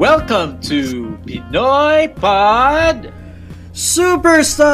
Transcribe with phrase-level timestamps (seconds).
[0.00, 3.12] Welcome to Pinoy Pod
[3.76, 4.64] Superstar!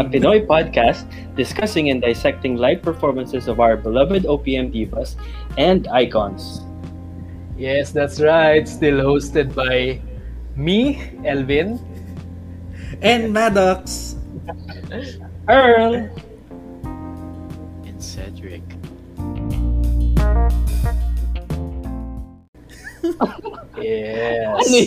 [0.00, 1.04] a Pinoy podcast
[1.36, 5.20] discussing and dissecting live performances of our beloved OPM divas
[5.58, 6.64] and icons.
[7.58, 8.66] Yes, that's right.
[8.66, 10.00] Still hosted by
[10.56, 11.76] me, Elvin.
[13.02, 14.16] And Maddox.
[15.46, 16.08] Earl.
[23.80, 24.48] Yes.
[24.60, 24.78] Ano?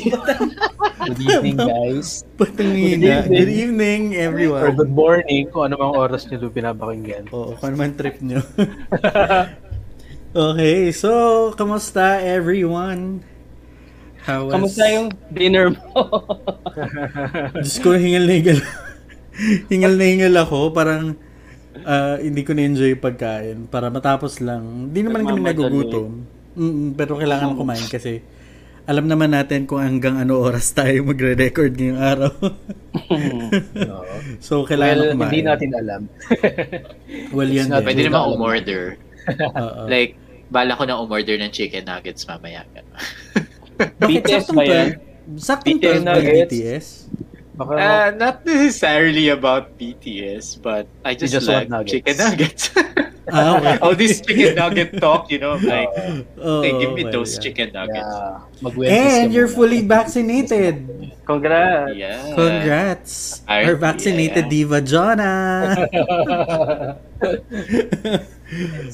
[1.10, 2.26] Good evening, guys.
[2.38, 3.26] Patungina.
[3.26, 3.62] Good Good evening.
[3.62, 4.76] evening, Or everyone.
[4.78, 7.30] good morning, kung ano mang oras nyo pinapakinggan.
[7.34, 8.42] Oo, kung ano man trip nyo.
[10.54, 11.10] okay, so,
[11.58, 13.26] kamusta everyone?
[14.24, 14.54] How was...
[14.56, 16.00] Kamusta yung dinner mo?
[17.64, 18.60] Diyos ko, hingal na hingal.
[19.72, 20.72] hingal na hingal ako.
[20.72, 21.20] Parang,
[21.84, 23.68] ah, hindi ko na-enjoy pagkain.
[23.68, 24.90] Para matapos lang.
[24.90, 26.43] Hindi naman kami nagugutom.
[26.54, 28.22] Mm, pero kailangan kumain kasi
[28.84, 32.34] alam naman natin kung hanggang ano oras tayo magre-record ngayong araw.
[33.80, 34.04] No.
[34.44, 35.24] so, kailangan Well, kumain.
[35.32, 36.02] hindi natin alam.
[37.36, 37.88] Well, It's yan not din.
[37.88, 38.84] Pwede naman umorder.
[39.56, 39.88] Oo.
[39.88, 40.20] Like,
[40.52, 42.68] bala ko na umorder ng chicken nuggets mamaya.
[44.04, 44.90] BTS ba yan?
[45.32, 45.40] 12?
[45.40, 46.52] Saktong BTS 12 ba nuggets?
[46.52, 46.86] BTS?
[47.66, 51.92] Baka Uh, not necessarily about BTS, but I just, just want like nuggets.
[51.92, 52.64] chicken nuggets.
[53.32, 53.78] Ah, okay.
[53.80, 55.88] All this chicken nugget talk, you know, like,
[56.36, 57.40] Oo, hey, give me okay, those yeah.
[57.40, 58.14] chicken nuggets.
[58.84, 60.84] yeah, And you're fully vaccinated.
[61.24, 61.96] Congrats.
[61.96, 62.20] Yeah.
[62.36, 63.42] Congrats.
[63.48, 64.52] Are- Our vaccinated yeah.
[64.52, 65.88] diva, Jonah.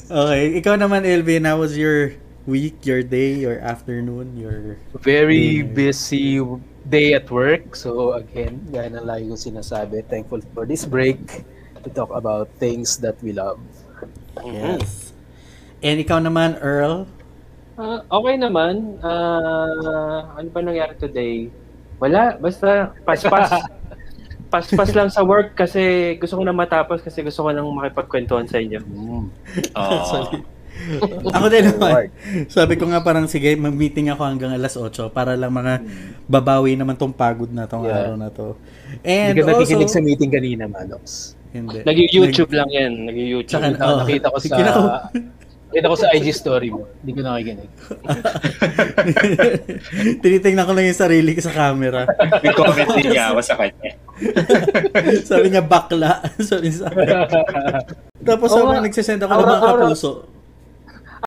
[0.06, 2.14] okay, ikaw naman, Elvin, how was your
[2.46, 4.78] week, your day, your afternoon, your...
[5.02, 5.74] Very Yeah.
[5.74, 6.38] busy
[6.88, 7.76] day at work.
[7.76, 11.44] So again, gaya ng lagi ko sinasabi, thankful for this break
[11.82, 13.60] to talk about things that we love.
[14.44, 15.12] Yes.
[15.80, 17.08] And ikaw naman, Earl?
[17.80, 19.00] Ah, okay naman.
[19.00, 21.48] Ah, ano ba nangyari today?
[21.96, 23.48] Wala, basta paspas.
[24.52, 28.58] paspas lang sa work kasi gusto ko na matapos kasi gusto ko nang makipagkwentuhan sa
[28.58, 28.80] inyo.
[29.78, 30.28] Oh.
[31.32, 32.08] Ako din naman.
[32.46, 35.80] Sabi ko nga parang sige, mag-meeting ako hanggang alas 8 para lang mga
[36.24, 37.96] babawi naman tong pagod na tong Yeah.
[38.02, 38.54] araw na to.
[39.00, 41.32] And Hindi ka nakikinig also, sa meeting kanina, Manox.
[41.50, 41.80] hindi.
[41.80, 42.90] Nag-YouTube lang yan.
[43.04, 43.56] Nag-YouTube.
[43.56, 45.00] Nakita, Oh, nakita ko sa kinaka-
[45.70, 46.82] nakita ko sa IG story mo.
[46.98, 47.70] Hindi ko nakikinig.
[50.20, 52.04] Tinitingnan ko lang yung sarili ko sa camera.
[52.42, 53.90] May comment din niya ako sa kanya.
[55.22, 56.20] Sabi niya, bakla.
[56.40, 56.88] Sabi sa
[58.20, 58.84] Tapos habang nga.
[58.84, 60.10] nagsisend ako ng mga kapuso.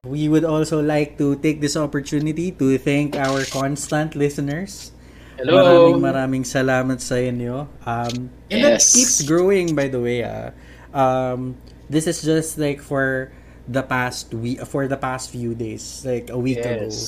[0.01, 4.91] We would also like to take this opportunity to thank our constant listeners.
[5.37, 5.57] Hello.
[5.93, 7.65] Maraming maraming salamat sa inyo.
[7.85, 8.93] Um, and that Yes.
[8.93, 10.21] keeps growing by the way.
[10.21, 10.51] Ah.
[10.93, 11.55] Um,
[11.89, 13.31] this is just like for
[13.65, 16.91] the past week, for the past few days, like a week ago.
[16.91, 16.99] Yes.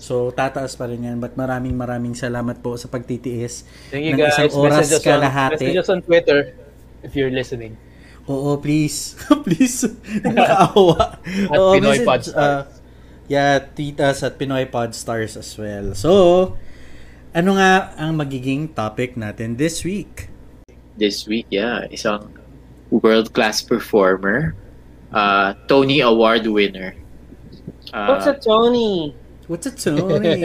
[0.00, 1.20] So, tataas pa rin yan.
[1.20, 3.62] But maraming maraming salamat po sa pagtitiis
[3.92, 4.40] Thank you ng guys.
[4.40, 5.52] isang oras Message us, on, kalahati.
[5.68, 6.38] message us on Twitter
[7.04, 7.76] if you're listening.
[8.28, 9.16] Oo, please.
[9.44, 9.88] please.
[10.22, 11.18] Nakakaawa.
[11.48, 12.36] At Oo, Pinoy message, Podstars.
[12.36, 12.60] uh,
[13.26, 15.96] yeah, tweet us at Pinoy Podstars as well.
[15.96, 16.10] So,
[17.32, 20.28] ano nga ang magiging topic natin this week?
[21.00, 22.36] This week, yeah, isang
[22.90, 24.56] world-class performer,
[25.12, 26.96] uh, Tony Award winner.
[27.92, 29.14] Uh, What's a Tony?
[29.48, 30.44] What's a Tony?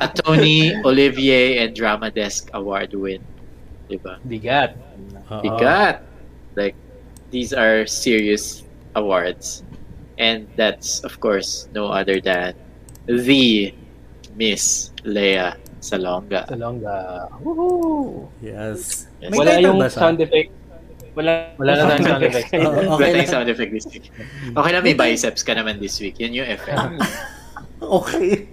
[0.00, 3.20] A Tony, Olivier, and Drama Desk Award win.
[3.92, 4.16] Diba?
[4.24, 4.72] Bigat.
[5.28, 5.42] Oo.
[5.44, 6.00] Bigat!
[6.56, 6.76] Like,
[7.28, 8.64] these are serious
[8.96, 9.60] awards.
[10.16, 12.56] And that's, of course, no other than
[13.04, 13.72] the
[14.36, 16.48] Miss Leia Salonga.
[16.48, 17.28] Salonga.
[17.44, 18.28] Woohoo!
[18.40, 19.08] Yes.
[19.20, 19.36] Yes.
[19.36, 20.52] Wala yung ba sound effect.
[21.12, 22.48] Wala, Wala na tayong sound effect.
[22.56, 23.28] Wala okay tayong lang.
[23.28, 24.06] sound effect this week.
[24.56, 26.16] Okay na may biceps ka naman this week.
[26.16, 26.80] Yan yung effect.
[27.82, 28.46] Okay.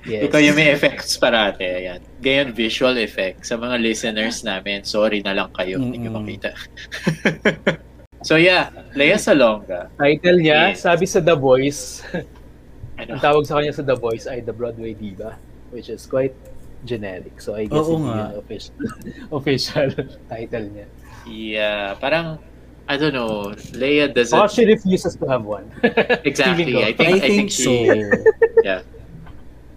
[0.00, 0.26] Yes.
[0.26, 1.60] Ikaw yung may effects parate.
[1.60, 2.00] Ayan.
[2.18, 3.44] Gayon, visual effect.
[3.44, 5.76] Sa mga listeners namin, sorry na lang kayo.
[5.76, 6.56] Hindi nyo makita.
[8.26, 9.92] so yeah, Leia Salonga.
[10.00, 10.82] Title niya, Yes.
[10.82, 12.00] sabi sa The Voice,
[12.96, 13.16] Ano?
[13.16, 15.36] ang tawag sa kanya sa The Voice ay The Broadway Diva,
[15.70, 16.34] which is quite
[16.82, 17.36] generic.
[17.38, 18.36] So I guess Oo hindi nga.
[18.36, 18.76] official,
[19.38, 19.88] official
[20.26, 20.86] title niya.
[21.28, 22.40] Yeah, parang,
[22.90, 24.34] I don't know, Leia doesn't...
[24.34, 25.70] Oh, she refuses to have one.
[26.26, 26.82] Exactly.
[26.82, 27.70] I think, I I think think so.
[27.70, 28.02] she...
[28.66, 28.82] Yeah.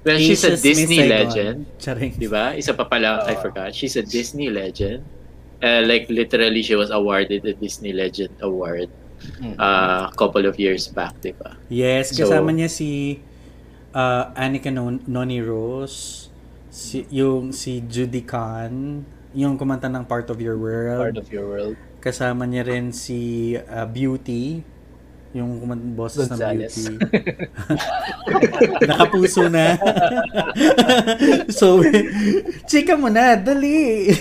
[0.01, 1.57] Well, she's a Asia's Miss Disney legend.
[1.77, 2.18] Charing.
[2.18, 2.57] Di ba?
[2.57, 3.42] Isa pa pala, I Oo.
[3.45, 3.71] forgot.
[3.71, 5.06] She's a Disney legend.
[5.63, 8.92] Uh, like, literally, she was awarded the Disney Legend Award
[9.56, 11.56] uh, a couple of years back, di ba?
[11.71, 13.21] Yes, So- kasama niya si
[13.95, 16.27] uh, Annika Non- Noni Rose,
[16.68, 21.00] si, yung si Judy Khan, yung kumanta ng Part of Your World.
[21.00, 21.80] Part of your world.
[22.04, 24.60] Kasama niya rin si ah, Beauty,
[25.32, 25.64] yung
[25.96, 26.36] boses ng.
[26.36, 27.00] Beauty.
[28.92, 29.80] Nakapuso na.
[31.58, 31.80] so,
[32.68, 34.12] chika mo na, dali.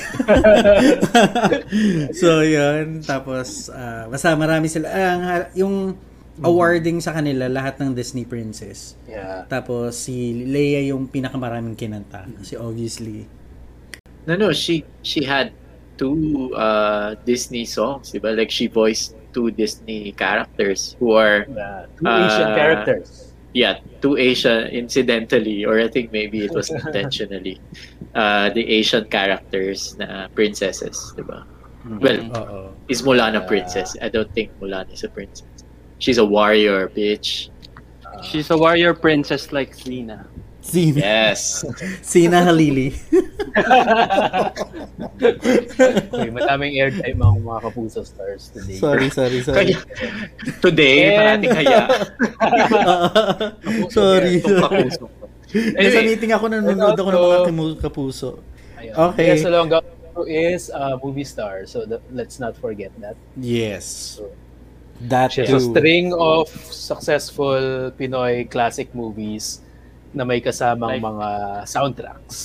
[2.23, 3.03] so, yun.
[3.03, 4.87] Tapos, ah, basta marami sila.
[4.87, 5.99] Ah, yung
[6.39, 8.95] awarding sa kanila, lahat ng Disney princess.
[9.11, 9.45] Yeah.
[9.51, 12.31] Tapos, si Leia yung pinakamaraming kinanta.
[12.39, 13.43] Kasi obviously,
[14.23, 15.51] No, no, she she had
[16.03, 18.35] two uh Disney songs, diba?
[18.35, 21.87] Like she voiced two Disney characters who are yeah.
[21.95, 22.55] Two Asian Ah.
[22.59, 23.09] characters.
[23.55, 27.63] yeah, two Asian incidentally or I think maybe it was intentionally.
[28.19, 31.47] Uh the Asian characters na princesses, diba?
[32.03, 32.71] Well, oo.
[32.91, 33.95] is Mulan a princess?
[34.03, 35.47] I don't think Mulan is a princess.
[36.03, 37.51] She's a warrior, bitch.
[38.23, 40.27] She's a warrior princess like Zena.
[40.63, 41.67] Sina, Yes.
[42.07, 42.95] Sina Halili.
[46.13, 48.79] Okay, madaming airtime ang mga kapuso stars today.
[48.79, 49.75] sorry, sorry, sorry.
[49.75, 49.79] Kaya,
[50.63, 51.81] today, And- parating kaya.
[53.97, 54.39] sorry.
[54.41, 55.25] Kapuso ko.
[55.53, 57.11] Nasa Anyway, meeting ako, nanonood ako
[57.51, 58.41] ng mga kapuso.
[58.81, 58.95] Ayun.
[59.13, 59.37] Okay.
[59.37, 59.79] Yes, Salonga
[60.25, 63.17] is a movie star, so th- let's not forget that.
[63.37, 64.17] Yes.
[64.19, 64.31] So,
[65.03, 65.75] That She has a too.
[65.75, 69.59] string of successful Pinoy classic movies
[70.13, 71.29] na may kasamang Like- mga
[71.67, 72.39] soundtracks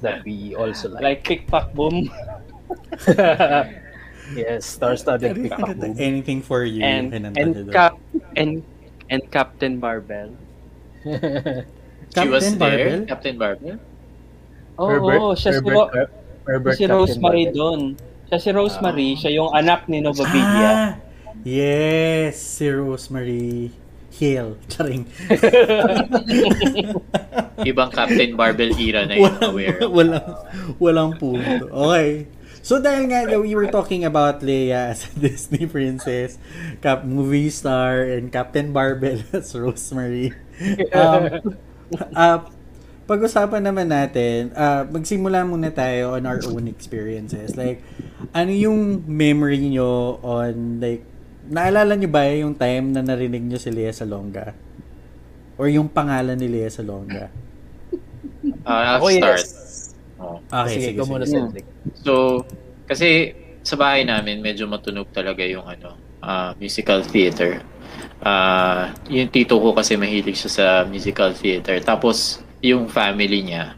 [0.00, 1.02] that we also like.
[1.04, 2.08] Like Kick Pack Boom
[4.34, 6.00] yes, star-studded pick-up movie.
[6.02, 6.82] Anything for you.
[6.82, 7.68] and and.
[7.72, 7.98] Cap
[8.36, 8.64] and
[9.10, 10.32] and Captain Barbell.
[11.04, 12.88] she was Captain there.
[12.88, 13.06] Barbell?
[13.06, 13.78] Captain Barbell.
[14.80, 16.10] Oo, Herbert, oh, siya si, Herbert, Ro- Her-
[16.48, 17.60] Herbert si Captain Rosemary Barbell.
[17.60, 17.80] doon.
[18.32, 20.72] Siya si Rosemary, siya yung anak ni Nova Villa.
[20.72, 20.88] Ah,
[21.44, 23.68] yes, si Rosemary
[24.12, 24.60] Hill.
[24.68, 25.08] Charing.
[27.62, 29.80] Ibang Captain Barbell era na yun, aware.
[29.88, 30.28] walang,
[30.76, 31.72] walang punto.
[31.72, 32.28] Okay.
[32.62, 36.38] So dahil nga we were talking about Leia as a Disney princess,
[36.78, 40.30] Cap movie star, and Captain Barbell as Rosemary.
[40.94, 41.58] Um,
[42.14, 42.46] uh,
[43.10, 47.58] pag-usapan naman natin, uh, magsimula muna tayo on our own experiences.
[47.58, 47.82] Like,
[48.30, 51.02] ano yung memory nyo on, like,
[51.52, 54.56] naalala nyo ba yung time na narinig nyo si Lea Salonga?
[55.60, 57.28] Or yung pangalan ni Lea Salonga?
[58.64, 59.20] Uh, I'll Ako, yes.
[59.20, 59.44] start.
[60.22, 60.38] Oh.
[60.48, 61.44] Okay, sige, sige, muna, sige.
[61.44, 61.66] Cedric.
[62.00, 62.12] So,
[62.88, 65.92] kasi sa bahay namin, medyo matunog talaga yung ano,
[66.24, 67.60] ah, musical theater.
[68.24, 71.76] Ah, yung tito ko kasi mahilig siya sa musical theater.
[71.84, 73.76] Tapos, yung family niya,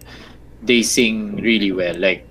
[0.63, 1.97] they sing really well.
[1.99, 2.23] Like,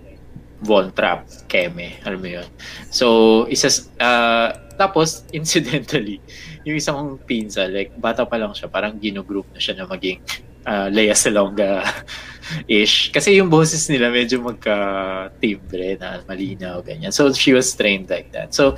[0.63, 2.47] Von Trapp, Keme, alam mo yun.
[2.87, 3.67] So, isa,
[3.99, 6.19] ah, tapos, incidentally,
[6.65, 10.19] yung isang kong pinsa, like, bata pa lang siya, parang ginugroup na siya na maging
[10.65, 13.11] ah, Lea Salonga-ish.
[13.11, 17.11] Kasi yung boses nila medyo magka-timbre na malinaw, ganyan.
[17.11, 18.55] So, she was trained like that.
[18.55, 18.75] So,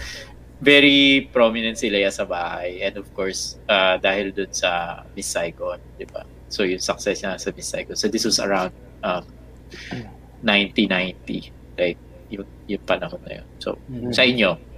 [0.62, 2.81] very prominent si Lea sa bahay.
[2.81, 6.25] And of course, ah, dahil dun sa Miss Saigon, di ba?
[6.50, 7.95] So, yung success niya sa Miss Saigon.
[7.95, 8.71] So, this was around
[9.03, 9.25] um,
[10.41, 11.51] 1990.
[11.77, 12.00] Like,
[12.31, 13.48] yung, yung panahon na yun.
[13.59, 13.77] So,
[14.15, 14.75] sa inyo,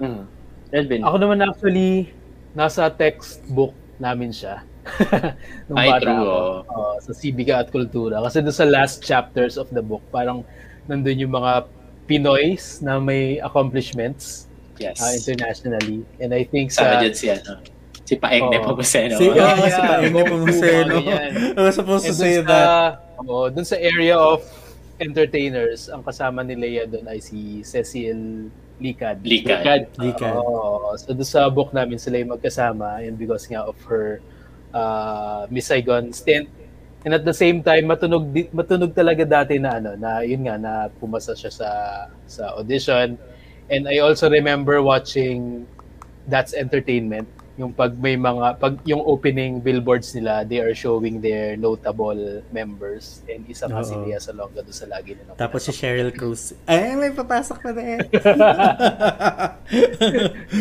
[0.00, 0.24] Mm.
[0.72, 1.00] Edwin.
[1.04, 2.12] Ako naman actually,
[2.56, 4.64] nasa textbook namin siya.
[5.70, 6.32] Nung Ay, bata true, ako.
[6.34, 6.56] oh.
[6.74, 8.18] Oo, sa Civica at Kultura.
[8.24, 10.42] Kasi doon sa last chapters of the book, parang
[10.90, 11.68] nandun yung mga
[12.10, 14.50] Pinoys na may accomplishments
[14.82, 14.98] yes.
[14.98, 16.02] uh, internationally.
[16.18, 17.02] And I think Sama sa...
[17.06, 17.62] dyan si, ano,
[18.02, 18.52] si Paeng Oo.
[18.52, 19.14] Nepomuceno.
[19.16, 19.86] Si, Yeah, oh, si yeah.
[19.86, 20.94] Paeng Nepomuceno.
[20.98, 21.38] Ano.
[21.54, 22.66] I was supposed to say dun that.
[22.66, 22.74] sa,
[23.22, 24.42] oo, dun sa area of
[24.98, 28.50] entertainers, ang kasama ni Leia doon ay si Cecil
[28.80, 29.20] Likad.
[29.24, 29.92] Likad.
[29.98, 30.34] Likad.
[30.36, 30.94] Oo.
[30.96, 34.22] so doon sa book namin sila yung magkasama and because nga of her
[34.72, 36.48] uh, Miss Saigon stint.
[37.02, 40.72] And at the same time, matunog, matunog talaga dati na ano, na yun nga, na
[41.02, 41.70] pumasa siya sa,
[42.30, 43.18] sa audition.
[43.66, 45.66] And I also remember watching
[46.30, 47.26] That's Entertainment.
[47.52, 52.16] Yung pag may mga, pag yung opening billboards nila, they are showing their notable
[52.48, 53.20] members.
[53.26, 53.92] And isa pa si.
[53.94, 56.56] Lea Salonga doon sa lagi nilang Tapos si Cheryl Cruz.
[56.64, 58.00] Ay, may papasok pa na eh.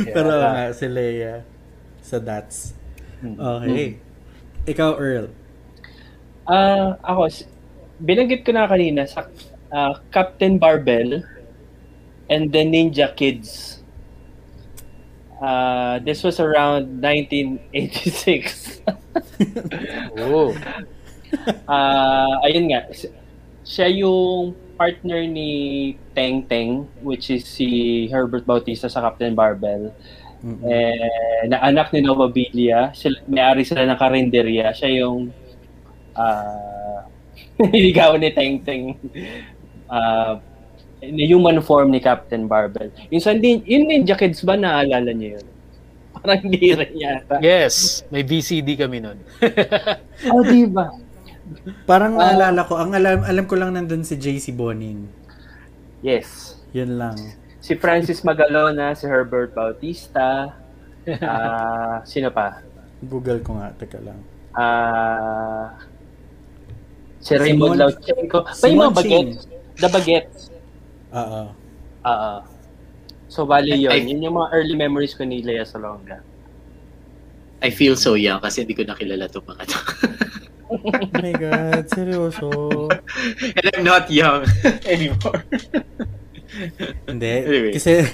[0.06, 0.52] Pero Yeah.
[0.52, 1.34] nga, si Leia.
[2.02, 2.76] Sa That's.
[3.22, 3.38] Mm.
[3.38, 3.88] Okay.
[4.68, 5.28] Ikaw, Earl.
[6.44, 7.48] Ah, ako s-
[7.98, 9.30] binanggit ko na kanina sa
[9.70, 11.24] ah, Captain Barbell
[12.28, 13.80] and the Ninja Kids.
[15.42, 18.86] Uh, this was around 1986.
[20.22, 20.54] Oh.
[21.66, 22.86] Ah, ayun nga.
[23.66, 29.90] Siya yung partner ni Teng Teng, which is si Herbert Bautista sa Captain Barbell.
[30.46, 30.62] Mm-mm.
[30.66, 32.30] Eh, na anak ni Nova.
[32.94, 34.74] Sila, may-ari sila ng karinderya.
[34.74, 35.34] Siya yung
[36.14, 37.08] ah
[37.72, 38.98] niligawan ni Teng Teng.
[41.02, 42.94] Ah, human form ni Captain Barbell.
[43.10, 45.48] Yung sa yung Ninja Kids ba naalala niyo yun?
[46.22, 47.42] Parang hindi rin yata.
[47.42, 49.18] Yes, may VCD kami nun.
[50.30, 50.94] Oh, di ba?
[51.84, 52.30] Parang Ah.
[52.30, 55.10] naalala ko, ang alam, alam ko lang nandun si JC Bonin.
[56.06, 56.62] Yes.
[56.72, 57.18] Yun lang.
[57.58, 60.54] Si Francis Magalona, si Herbert Bautista,
[61.26, 62.62] ah sino pa?
[63.02, 64.22] Google ko nga, teka lang.
[64.54, 65.74] Ah
[67.18, 68.40] si Raymond Simon- Lauchenko.
[68.46, 69.38] Pa yung mga bagets.
[69.78, 70.51] The bagets.
[71.12, 71.42] Oo.
[72.06, 72.34] Oo.
[73.32, 73.92] So, bali yun.
[73.92, 76.20] I- Yun yung mga early memories ko ni Lea Salonga.
[77.62, 79.80] I feel so young kasi hindi ko nakilala itong mga to.
[80.72, 80.80] Oh
[81.20, 82.48] my God, seryoso.
[83.60, 84.48] And I'm not young
[84.88, 85.44] anymore.
[87.04, 87.28] Hindi.
[87.44, 87.74] Anyway.
[87.76, 88.08] Kasi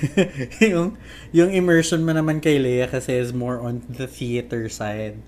[0.66, 0.98] yung,
[1.30, 5.22] yung immersion mo naman kay Leia kasi is more on the theater side.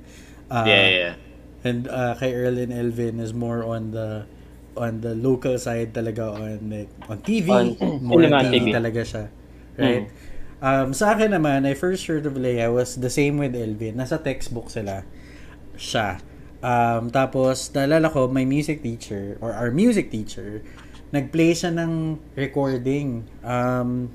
[0.49, 1.13] Ah, yeah, yeah.
[1.61, 4.25] And uh, kay Erlin Elvin is more on the
[4.79, 7.51] on the local side talaga on like on TV.
[7.51, 7.75] On
[8.07, 8.73] more on TV TV.
[8.73, 9.25] talaga siya.
[9.75, 10.07] Right?
[10.59, 13.95] Um, sa akin naman, I first heard of Leia was the same with Elvin.
[13.95, 15.07] Nasa textbook sila.
[15.79, 16.19] Siya.
[16.59, 20.59] Um, tapos, naalala ko, my music teacher, or our music teacher,
[21.15, 24.11] nag-play siya ng recording um,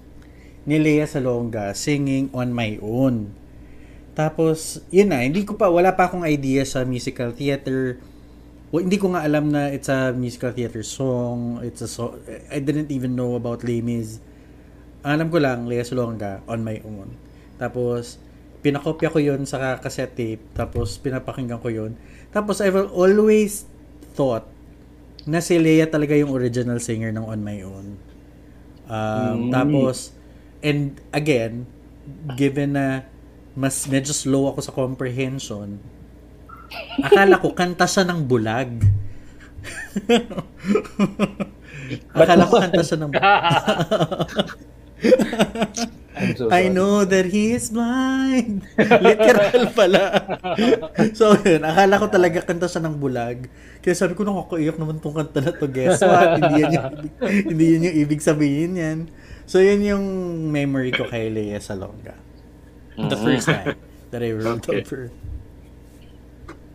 [0.68, 3.32] ni Lea Salonga singing On My Own.
[4.12, 7.98] Tapos, yun na, hindi ko pa, wala pa akong idea sa musical theater.
[8.74, 11.62] Well, hindi ko nga alam na it's a musical theater song.
[11.62, 12.18] It's a so
[12.50, 14.18] I didn't even know about Les Mis.
[15.06, 17.14] Alam ko lang, Lea Salonga, On My Own.
[17.54, 18.18] Tapos,
[18.66, 20.42] pinakopya ko yun sa cassette tape.
[20.58, 21.94] Tapos, pinapakinggan ko yun.
[22.34, 23.62] Tapos, I've always
[24.18, 24.50] thought
[25.22, 27.86] na si Lea talaga yung original singer ng On My Own.
[28.90, 29.50] Um, Mm.
[29.54, 30.10] Tapos,
[30.66, 31.70] and again,
[32.34, 33.06] given na
[33.54, 35.78] mas medyo slow ako sa comprehension,
[37.02, 38.70] akala ko kanta siya ng bulag.
[42.14, 43.12] akala ko kanta siya ng
[46.14, 48.62] I'm so I know that he is blind.
[48.78, 50.04] Literal pala.
[51.18, 51.66] so, yun.
[51.66, 53.50] Akala ko talaga kanta siya ng bulag.
[53.82, 55.66] Kaya sabi ko, nakakaiyak naman tong kanta na to.
[55.66, 56.38] Guess what?
[56.38, 56.88] hindi yan yung,
[57.50, 58.98] hindi yan yung ibig sabihin yan.
[59.44, 60.06] So, yun yung
[60.54, 62.14] memory ko kay Lea Salonga.
[62.94, 63.74] The first time
[64.14, 64.86] that I wrote Okay.
[64.86, 65.10] of her.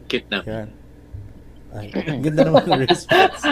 [0.09, 0.41] Cute na.
[0.43, 0.69] Yan.
[1.69, 3.45] Ay, ang ganda naman ng response.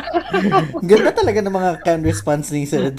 [0.81, 2.89] ganda talaga ng mga can response ni Sir.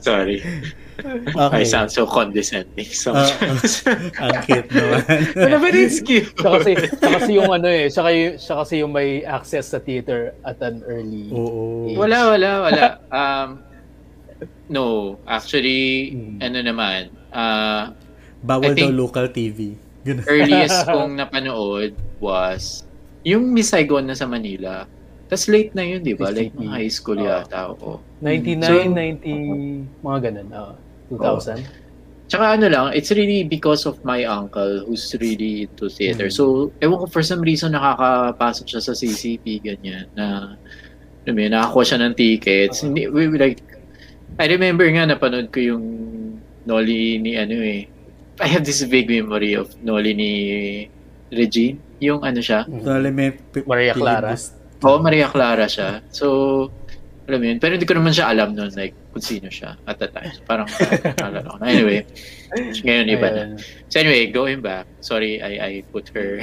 [0.00, 0.38] Sorry.
[1.34, 1.50] Okay.
[1.50, 3.82] I sound so condescending Ah, sometimes.
[4.22, 5.02] ang cute naman.
[5.58, 6.30] But it's cute.
[6.38, 10.62] Kasi, kasi yung ano eh, siya, kayo, siya kasi yung may access sa theater at
[10.62, 11.90] an early Oo.
[11.90, 11.98] age.
[11.98, 12.84] Wala, wala, wala.
[13.10, 13.48] Um,
[14.70, 16.38] no, actually, Hmm.
[16.38, 17.00] ano naman,
[17.34, 17.90] uh,
[18.44, 19.74] Bawal daw local TV.
[20.04, 20.24] Ganun.
[20.28, 22.84] earliest kong napanood was
[23.24, 24.84] yung Miss Saigon na sa Manila.
[25.32, 26.28] Tapos late na yun, di ba?
[26.28, 26.60] Like, STP.
[26.60, 27.24] mga high school Oo.
[27.24, 28.04] yata ako.
[28.20, 30.48] 99, So- 90, mga ganun.
[30.52, 30.76] Oh,
[31.08, 31.64] 2000.
[32.28, 36.28] Tsaka ano lang, it's really because of my uncle who's really into theater.
[36.28, 36.36] Mm.
[36.36, 40.56] So, ewan ko, for some reason, nakakapasok siya sa CCP, ganyan, na,
[41.24, 42.80] alam mo yun, nakakuha siya ng tickets.
[42.80, 42.92] Uh-huh.
[42.92, 43.60] Hindi, we, we, like,
[44.40, 45.84] I remember nga, napanood ko yung
[46.64, 47.84] Noli ni, ano eh,
[48.40, 50.30] I have this vague memory of Noli ni
[51.30, 51.78] Regine.
[52.02, 54.34] Yung ano siya, Totally may pi- Maria Clara.
[54.84, 56.02] Oo, Maria Clara siya.
[56.10, 56.26] So,
[57.24, 57.58] alam mo yun.
[57.62, 60.28] Pero hindi ko naman siya alam noon, like, kung sino siya at that time.
[60.34, 60.68] So, parang,
[61.22, 61.66] naalala ko na.
[61.70, 62.04] Anyway,
[62.84, 63.42] ngayon iba na.
[63.88, 64.86] So anyway, going back.
[65.00, 66.42] Sorry, I I put her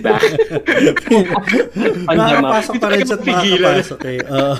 [0.00, 0.22] back.
[2.08, 4.20] Makakapasok pa rin siya at makakapasok eh.
[4.24, 4.54] Oo.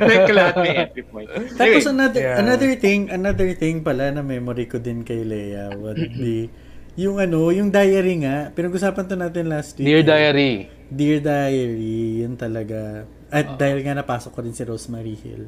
[0.00, 1.28] like, lahat may entry point.
[1.54, 2.36] Tapos Anyway, another Yeah.
[2.42, 6.50] another thing, another thing pala na memory ko din kay Leia would be
[6.98, 8.50] yung ano, yung diary nga.
[8.52, 9.86] Pinag-usapan to natin last week.
[9.88, 10.06] Dear eh.
[10.06, 10.52] Diary.
[10.90, 13.06] Dear Diary, yun talaga.
[13.30, 15.46] At dahil nga napasok ko din si Rosemary Hill.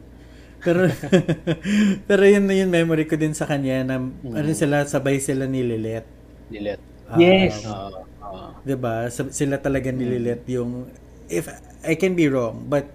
[0.63, 0.87] Pero
[2.09, 5.67] pero yun na yun memory ko din sa kanya na ano sila sabay sila ni
[5.67, 6.07] Lilet.
[6.55, 6.79] Lilet.
[7.11, 7.67] Um, Yes.
[7.67, 8.07] Oo.
[8.33, 8.51] Oo.
[8.65, 9.07] 'di ba?
[9.13, 10.89] Sila talaga nililit yung
[11.29, 11.49] if
[11.85, 12.89] I can be wrong, but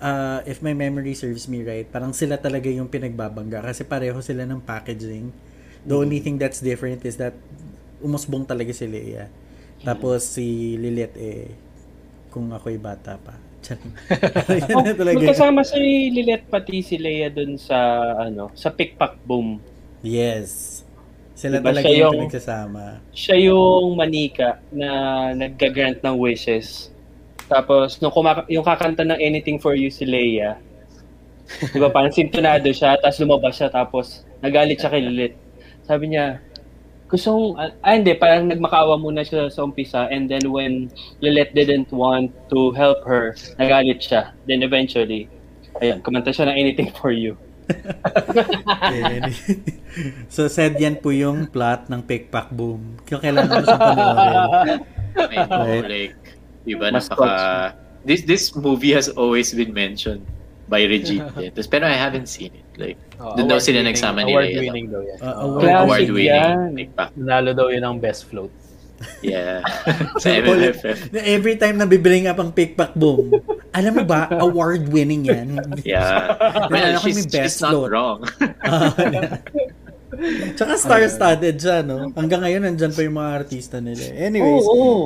[0.00, 4.44] uh, if my memory serves me right, parang sila talaga yung pinagbabangga kasi pareho sila
[4.48, 5.30] ng packaging.
[5.84, 7.36] The only thing that's different is that
[8.00, 9.28] umusbong talaga si Leia.
[9.84, 11.52] Tapos si Lilit eh
[12.32, 13.36] kung ako'y bata pa.
[15.00, 15.16] Talaga.
[15.16, 17.76] Magkasama si Lilet pati si Leia dun sa
[18.20, 19.60] ano, sa Pickpack Boom.
[20.02, 20.73] Yes.
[21.34, 22.82] Sila Diba talaga siya yung yung- pinagsasama.
[23.10, 24.88] Siya yung manika na
[25.34, 26.94] nagga-grant ng wishes.
[27.50, 30.56] Tapos nung kumaka- yung kakanta ng Anything for You si Leia.
[31.44, 35.34] 'Di ba parang sintonado siya, tapos lumabas siya tapos nagalit siya kay Lilit.
[35.84, 36.40] Sabi niya,
[37.04, 40.88] gustong, ah, ah, hindi, parang nagmakaawa muna siya sa umpisa and then when
[41.20, 44.32] Lilith didn't want to help her, nagalit siya.
[44.48, 45.28] Then eventually,
[45.84, 47.36] ayun, kumanta siya ng Anything For You.
[50.28, 52.98] So, said yan po yung plot ng Pick Pack Boom.
[53.06, 54.80] Kung kailangan mo sa panoorin.
[55.14, 55.86] Right.
[55.86, 56.16] like,
[56.66, 57.74] di ba, Mas napaka...
[58.04, 60.26] This, this movie has always been mentioned
[60.68, 61.24] by Regine
[61.72, 62.66] pero I haven't seen it.
[62.76, 65.18] Like, Oh, Doon daw sila nagsama ni Rhea, Award-winning daw yan.
[65.22, 66.74] Uh, award- yan.
[66.74, 67.08] TikTok.
[67.14, 68.50] Nanalo daw yun ang best float.
[69.22, 69.62] Yeah.
[70.22, 71.14] sa MMFF.
[71.14, 73.30] Na every time na bibling up ang Pick Pack Boom,
[73.74, 75.48] alam mo ba, award-winning yan.
[75.82, 76.38] Yeah.
[76.70, 77.90] Well, she's, best she's not float.
[77.90, 78.20] wrong.
[80.54, 82.14] Tsaka star-studded siya, no?
[82.14, 84.14] Hanggang ngayon, nandyan pa yung mga artista nila.
[84.14, 85.02] Anyways, Oo, oo.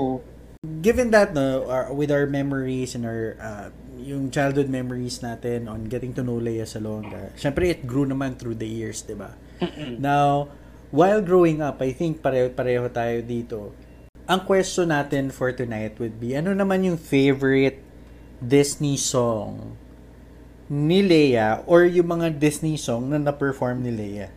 [0.85, 5.89] given that, no, our, with our memories and our, uh, yung childhood memories natin on
[5.89, 9.33] getting to know Leia Salonga, syempre it grew naman through the years, di ba?
[9.97, 10.53] Now,
[10.93, 13.73] while growing up, I think pareho-pareho tayo dito.
[14.29, 17.88] Ang question natin for tonight would be, ano naman yung favorite
[18.39, 19.75] Disney song
[20.69, 24.29] ni Leia or yung mga Disney song na na-perform ni Leia?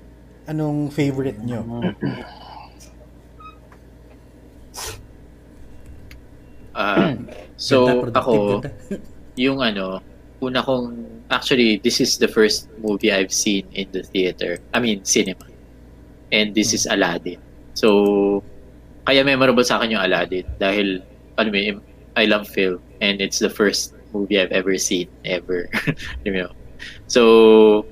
[0.48, 1.62] Anong favorite nyo?
[6.72, 7.13] Ah,
[7.60, 8.63] so, ako,
[9.43, 10.00] yung ano,
[10.41, 14.58] una kong, actually, this is the first movie I've seen in the theater.
[14.74, 15.46] I mean, cinema.
[16.31, 17.43] And this is Aladdin.
[17.75, 18.41] So,
[19.05, 21.03] kaya memorable sa akin yung Aladdin dahil,
[21.36, 21.75] ano may,
[22.15, 25.70] I love film and it's the first movie I've ever seen, ever.
[26.25, 26.51] you know?
[27.08, 27.86] So,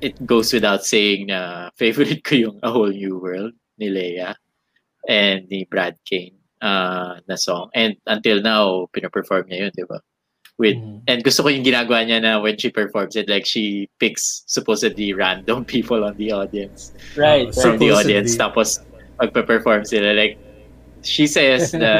[0.00, 4.34] it goes without saying na favorite ko yung A Whole New World ni Leia
[5.08, 7.70] and ni Brad Kane uh, na song.
[7.74, 10.00] And until now, pinaperform niya yun, di ba?
[10.56, 11.02] With, Mhm.
[11.10, 15.12] And gusto ko yung ginagawa niya na when she performs it, like she picks supposedly
[15.12, 17.54] random people on the audience Right, right.
[17.54, 17.90] from the Supposedly.
[17.90, 18.78] audience tapos
[19.18, 20.38] magpe-perform sila like
[21.02, 21.90] she says na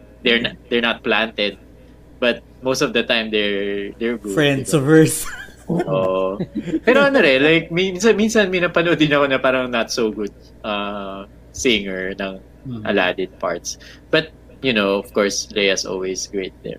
[0.22, 1.56] they're not, they're not planted
[2.20, 4.78] but most of the time they're they're good Friends diba?
[4.78, 5.16] of hers.
[5.70, 6.34] Oo.
[6.82, 10.32] pero ano rin like minsan minsan may napanood din ako na parang not so good
[10.66, 12.84] uh, singer ng Mhm.
[12.84, 13.80] Aladdin parts
[14.12, 14.28] but
[14.60, 16.76] you know of course Leia's always great there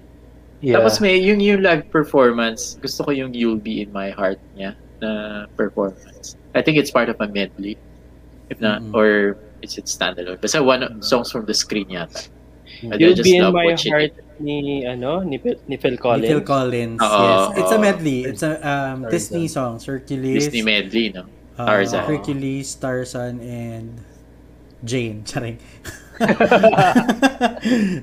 [0.61, 0.77] Yeah.
[0.77, 4.77] tapos may yung yung live performance, gusto ko yung You'll Be in My Heart niya
[5.01, 5.09] na
[5.57, 6.37] performance.
[6.53, 7.81] I think it's part of a medley.
[8.53, 8.93] If not, Mhm.
[8.93, 10.37] or is it standalone?
[10.37, 12.29] Basta one of- songs from the screen yata.
[12.81, 16.29] And You'll be in my heart ni, ano, ni, Phil- ni Phil Ni Collins.
[16.33, 16.97] Phil Collins.
[16.97, 17.59] Oo, yes.
[17.61, 18.19] It's a medley.
[18.25, 19.11] It's a um, Tarzan.
[19.13, 19.85] Disney songs.
[19.85, 21.29] Hercules, Disney medley, no?
[21.61, 22.03] uh, Tarzan.
[22.09, 24.01] Hercules, Tarzan, and
[24.81, 25.21] Jane.
[25.29, 25.61] Charing.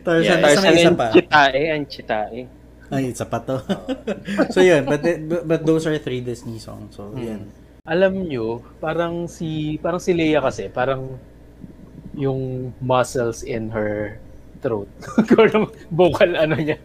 [0.06, 0.22] Tarzan.
[0.22, 1.06] Yeah, Tarzan isa and pa.
[1.10, 2.40] Chitae, ang Chitae.
[2.88, 3.60] Ay, isa pa to.
[4.54, 4.86] so, yun.
[4.86, 6.96] But, the- but, but those are three Disney songs.
[6.96, 7.20] So, Hmm.
[7.20, 7.42] yan.
[7.88, 11.16] Alam nyo, parang si parang si Leia kasi, parang
[12.12, 14.20] yung muscles in her
[14.60, 14.88] throat.
[15.90, 16.78] Vocal ano niya,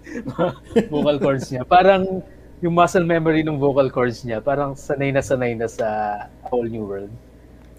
[0.94, 1.66] vocal cords niya.
[1.68, 2.24] Parang
[2.64, 5.88] yung muscle memory ng vocal cords niya, parang sanay na sanay na sa
[6.48, 7.12] whole new world.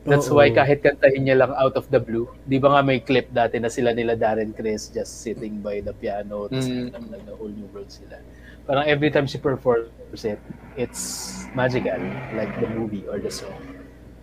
[0.05, 0.37] That's Oo.
[0.37, 3.57] why kahit kantahin niya lang out of the blue, di ba nga may clip dati
[3.57, 6.93] na sila nila Darren Criss just sitting by the piano, tapos mm.
[6.93, 8.21] nag whole new world sila.
[8.69, 9.89] Parang every time she performs
[10.29, 10.37] it,
[10.77, 11.97] it's magical,
[12.37, 13.57] like the movie or the song.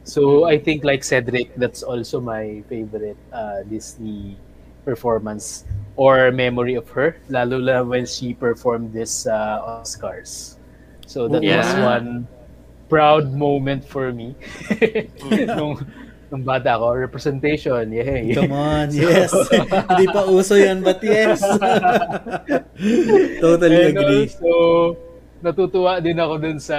[0.06, 4.38] So I think like Cedric, that's also my favorite uh, Disney
[4.86, 5.66] performance
[5.96, 10.58] or memory of her, lalo na when she performed this uh, Oscars.
[11.06, 11.86] So that was Yeah.
[11.86, 12.28] one
[12.88, 14.36] proud moment for me.
[15.48, 15.80] nung,
[16.32, 18.32] nung bata ako, representation, yay.
[18.34, 19.32] Come on, yes.
[19.92, 21.44] Hindi pa uso yan, but yes.
[23.40, 24.28] totally And agree.
[24.28, 24.52] also,
[25.44, 26.78] natutuwa din ako dun sa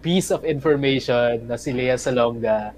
[0.00, 2.72] piece of information na si Lea Salonga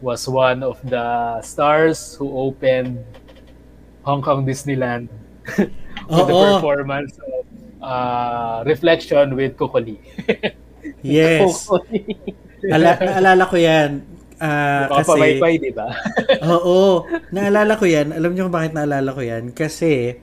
[0.00, 3.02] was one of the stars who opened
[4.02, 5.08] Hong Kong Disneyland
[6.08, 7.44] for the performance of
[7.82, 9.98] uh, Reflection with Kokoli.
[11.02, 11.68] Yes.
[12.74, 14.02] Ala naalala ko yan.
[14.38, 15.90] Ah, kasi, Kapamaypay, di ba?
[16.46, 17.02] oo,
[17.34, 18.14] naalala ko yan.
[18.14, 19.50] Alam niyo kung bakit naalala ko yan?
[19.50, 20.14] Kasi,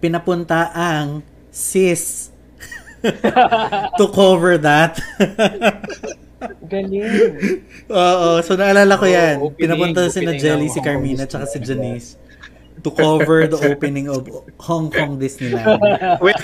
[0.00, 1.20] pinapunta ang
[1.52, 2.32] sis
[4.00, 5.00] to cover that.
[6.62, 7.02] Galing.
[7.88, 9.38] Oo, so naalala ko yan.
[9.38, 11.58] opening- Pinapunta si na opening Jelly, si Carmina, tsaka si.
[11.58, 12.14] Janice
[12.78, 14.22] to cover the opening of
[14.60, 15.82] Hong Kong Disneyland.
[16.22, 16.38] Well,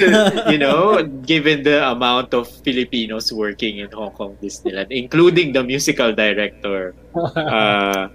[0.51, 6.11] you know, given the amount of Filipinos working in Hong Kong Disneyland, including the musical
[6.11, 6.91] director,
[7.39, 8.11] uh,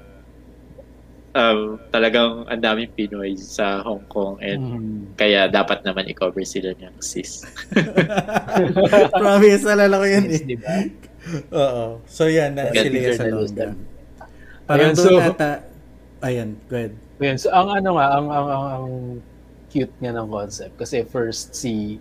[1.32, 5.16] um, talagang ang daming Pinoy sa Hong Kong and Mm.
[5.16, 7.48] kaya dapat naman i-cover sila ng sis.
[9.16, 10.46] Promise, naalala ko yun Yes, eh.
[10.46, 10.76] di ba?
[11.52, 11.86] Oo.
[12.06, 13.14] So yan, na si Lea.
[13.14, 13.74] Salonga.
[14.64, 15.50] Parang Ayun, doon so- ata,
[16.22, 16.94] ayan, go ahead.
[17.20, 18.86] Ayan, so ang ano nga, ang, ang, ang, ang
[19.68, 20.74] cute nga ng concept.
[20.76, 22.00] Kasi first si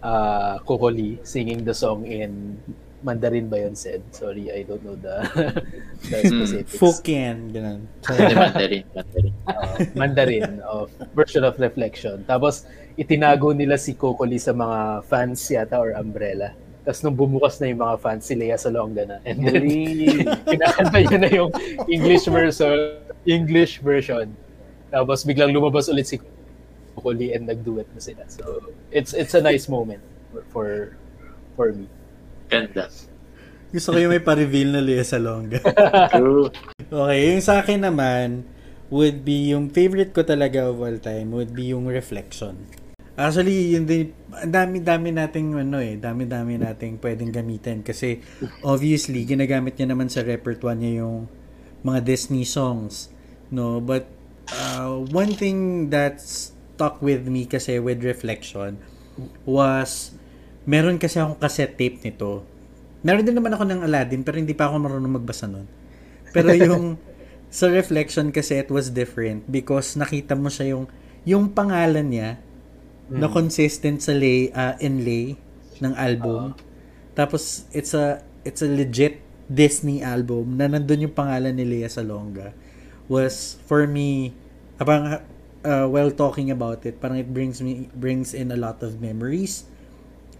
[0.00, 2.58] uh, Coco Lee singing the song in
[3.00, 4.04] Mandarin ba yun said?
[4.12, 5.24] Sorry, I don't know the,
[6.12, 6.44] the Hmm.
[6.44, 6.76] specifics.
[6.76, 7.88] Fukian, ganun.
[8.04, 9.32] Mandarin, Mandarin.
[9.48, 12.20] Uh, Mandarin of version of reflection.
[12.28, 16.52] Tapos itinago nila si Coco Lee sa mga fans yata or umbrella.
[16.90, 19.16] Tapos nung bumukas na yung mga fans, si Lea Salonga na.
[19.22, 19.62] And then,
[20.50, 21.54] kinakanta niya na yung
[21.86, 24.34] English version, English version.
[24.90, 26.18] Tapos biglang lumabas ulit si
[27.14, 28.26] Lee and nag-duet na sila.
[28.26, 30.02] So, it's it's a nice moment
[30.34, 30.68] for for,
[31.54, 31.86] for me.
[32.50, 32.90] Ganda.
[33.70, 35.62] Gusto ko yung may pa-reveal na Lea Salonga.
[36.10, 36.50] True.
[36.90, 38.42] okay, yung sa akin naman,
[38.90, 42.66] would be yung favorite ko talaga of all time would be yung Reflection.
[43.20, 48.24] Actually, yun din, ang dami-dami nating ano eh, dami-dami nating pwedeng gamitin kasi
[48.64, 51.28] obviously ginagamit niya naman sa repertoire niya yung
[51.84, 53.12] mga Disney songs,
[53.52, 53.76] no?
[53.76, 54.08] But
[54.56, 58.80] uh, one thing that stuck with me kasi with Reflection
[59.44, 60.16] was
[60.64, 62.40] meron kasi akong cassette tape nito.
[63.04, 65.68] Meron din naman ako ng Aladdin pero hindi pa ako marunong magbasa nun.
[66.32, 66.96] Pero yung
[67.52, 70.88] sa Reflection kasi it was different because nakita mo siya yung
[71.28, 72.40] yung pangalan niya
[73.10, 75.34] na consistent sa lay uh, inlay
[75.82, 76.54] ng album.
[77.18, 79.18] Tapos it's a it's a legit
[79.50, 82.54] Disney album na nandun yung pangalan ni Lea Salonga.
[83.10, 84.30] Was for me
[84.78, 85.18] parang
[85.66, 89.66] uh, while talking about it parang it brings me brings in a lot of memories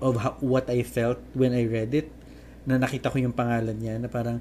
[0.01, 2.09] of how, what I felt when I read it
[2.65, 4.39] na nakita ko yung pangalan niya na parang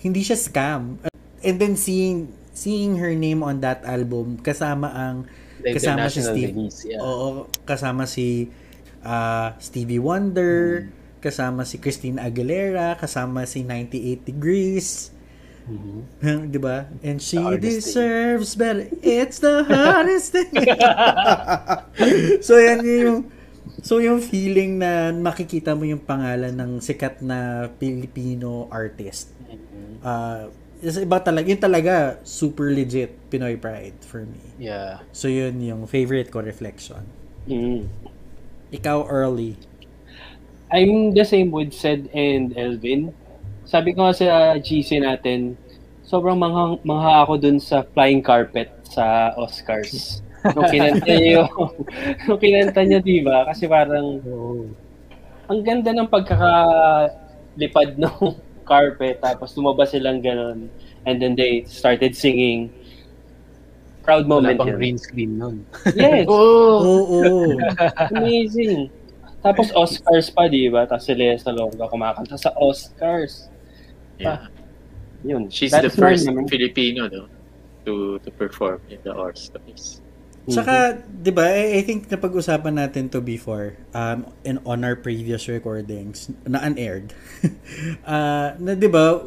[0.00, 0.98] hindi siya scam.
[1.40, 5.30] And then seeing seeing her name on that album kasama ang
[5.62, 7.00] kasama si Steve release, yeah.
[7.00, 8.48] oo kasama si
[9.00, 10.98] ah, Stevie Wonder Mm.
[11.20, 15.12] kasama si Christina Aguilera kasama si 98 Degrees
[15.68, 16.00] Mhm.
[16.50, 17.92] 'di ba and she hardest thing.
[17.94, 20.48] deserves better it's the hardest thing
[22.46, 23.18] so yan yung
[23.80, 29.32] so yung feeling na makikita mo yung pangalan ng sikat na Filipino artist
[30.02, 30.48] uh,
[30.80, 35.04] is iba talaga yun talaga super legit Pinoy pride for me Yeah.
[35.12, 37.04] so yun yung favorite ko reflection
[37.48, 37.88] Mm.
[38.70, 39.56] ikaw early
[40.70, 43.10] I'm the same with Sed and Elvin.
[43.66, 45.58] Sabi ko nga sa GC natin,
[46.06, 50.22] sobrang mangha, mangha ako dun sa flying carpet sa Oscars.
[50.54, 51.50] Nung kinanta niya yung,
[52.30, 53.50] nung kinanta niya, di ba?
[53.50, 54.22] Kasi parang,
[55.50, 58.16] ang ganda ng pagkakalipad ng
[58.70, 60.70] carpet, tapos lumabas silang ganon.
[61.02, 62.70] And then they started singing.
[64.06, 64.78] Proud Wala moment pang yun.
[64.78, 65.66] green screen nun.
[65.98, 66.24] Yes!
[66.30, 67.58] oo oh,
[68.14, 68.88] Amazing.
[69.42, 70.86] Tapos Oscars pa, di ba?
[70.86, 73.50] Tapos si Lea Salonga kumakanta sa Oscars.
[74.20, 74.46] Yeah.
[75.24, 75.50] Yun.
[75.50, 76.28] She's That's the first.
[76.48, 77.28] Filipino no
[77.84, 79.99] to to perform in the Oscars.
[80.48, 85.44] Saka, di ba, I, I think napag-usapan natin to before um, in, on our previous
[85.46, 87.12] recordings na unaired.
[88.08, 89.20] uh, na di ba,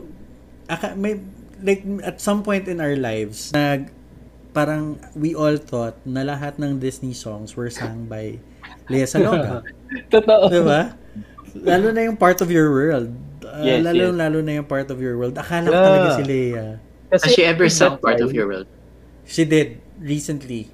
[0.67, 1.21] aka, may,
[1.61, 3.93] like, at some point in our lives, nag,
[4.53, 8.37] parang we all thought na lahat ng Disney songs were sung by
[8.89, 9.61] Lea Salonga.
[10.13, 10.49] Totoo.
[10.49, 10.97] di ba?
[11.53, 13.13] Lalo na yung part of your world.
[13.45, 14.17] Uh, Yes, lalo, yes.
[14.17, 15.37] lalo na yung part of your world.
[15.37, 15.85] Akala ko Yeah.
[15.85, 16.65] talaga si Lea.
[17.13, 18.65] Has she ever sung part of your world?
[19.29, 20.73] She did, recently.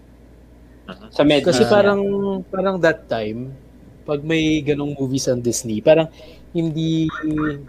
[0.90, 1.10] Uh-huh.
[1.14, 1.46] Sa Med.
[1.46, 2.02] Kasi parang
[2.50, 3.54] parang that time,
[4.10, 6.10] pag may ganong movies ang Disney, parang
[6.50, 7.06] hindi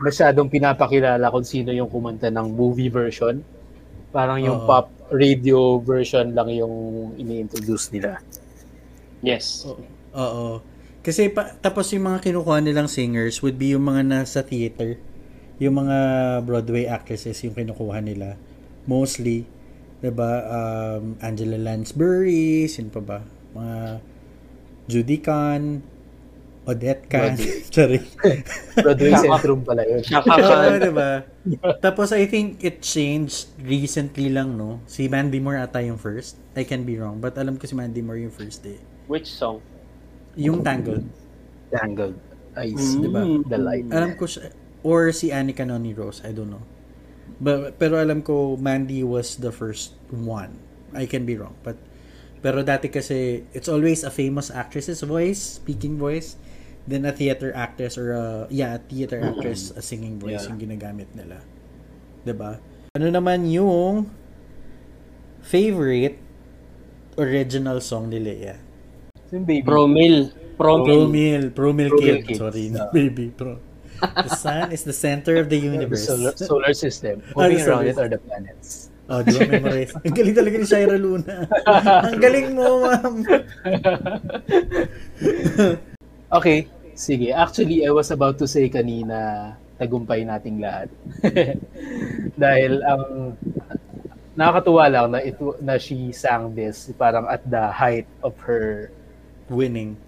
[0.01, 3.45] masyadong pinapakilala kung sino yung kumanta ng movie version.
[4.09, 4.67] Parang yung Oo.
[4.67, 6.75] pop radio version lang yung
[7.21, 8.19] ini-introduce nila.
[9.21, 9.69] Yes.
[10.17, 10.65] Oo.
[11.01, 14.97] Kasi pa, tapos yung mga kinukuha nilang singers would be yung mga nasa theater.
[15.61, 15.97] Yung mga
[16.45, 18.41] Broadway actresses yung kinukuha nila.
[18.89, 19.45] Mostly.
[20.01, 23.19] 'Di ba Um, Angela Lansbury, sino pa ba?
[23.53, 23.79] Mga
[24.91, 25.85] Judy Kahn,
[26.65, 27.37] Odette Kahn.
[27.75, 28.01] Sorry.
[28.85, 30.01] Broadway Centrum pala yun.
[30.03, 30.81] Oo, Khan.
[30.81, 31.11] diba?
[31.79, 34.81] Tapos I think it changed recently lang, no?
[34.85, 36.41] Si Mandy Moore ata yung first.
[36.57, 37.21] I can be wrong.
[37.21, 38.81] But alam ko si Mandy Moore yung first eh.
[39.07, 39.61] Which song?
[40.35, 41.05] Yung Tangled.
[41.71, 42.17] Tangled
[42.59, 43.03] Eyes, Mm.
[43.03, 43.21] di ba?
[43.47, 43.87] The light.
[43.95, 44.51] Alam ko siya,
[44.83, 46.63] or si Annika Noni Rose, I don't know.
[47.41, 50.61] But, pero alam ko, Mandy was the first one.
[50.93, 51.57] I can be wrong.
[51.65, 51.81] But,
[52.45, 56.37] pero dati kasi, it's always a famous actress's voice, speaking voice,
[56.85, 60.53] then a theater actress or a, yeah, a theater actress, a singing voice Yeah.
[60.53, 61.45] yung ginagamit nila.
[62.25, 62.61] 'Di ba?
[62.97, 64.09] Ano naman yung
[65.41, 66.19] favorite
[67.21, 68.57] original song ni Leia?
[69.31, 69.63] Yung baby.
[69.65, 70.33] Promil.
[70.57, 71.09] Promil.
[71.09, 72.37] Promil, Promil Promil Kid.
[72.37, 72.89] Sorry, yeah.
[72.97, 73.31] baby.
[73.33, 73.57] Pro.
[74.01, 76.07] The sun is the center of the universe.
[76.07, 77.23] Solar, solar system.
[77.37, 78.91] Ah, Moving the around it are the planets.
[79.11, 79.91] Oh, di ba memorize?
[80.07, 81.51] Ang galing talaga ni Shaira Luna.
[82.07, 83.15] Ang galing mo, ma'am.
[86.31, 87.35] Okay, sige.
[87.35, 89.51] Actually, I was about to say kanina,
[89.83, 90.87] tagumpay nating lahat.
[92.39, 93.35] Dahil ang
[94.39, 98.95] nakakatuwa lang na ito na she sang this parang at the height of her
[99.51, 99.99] Winning.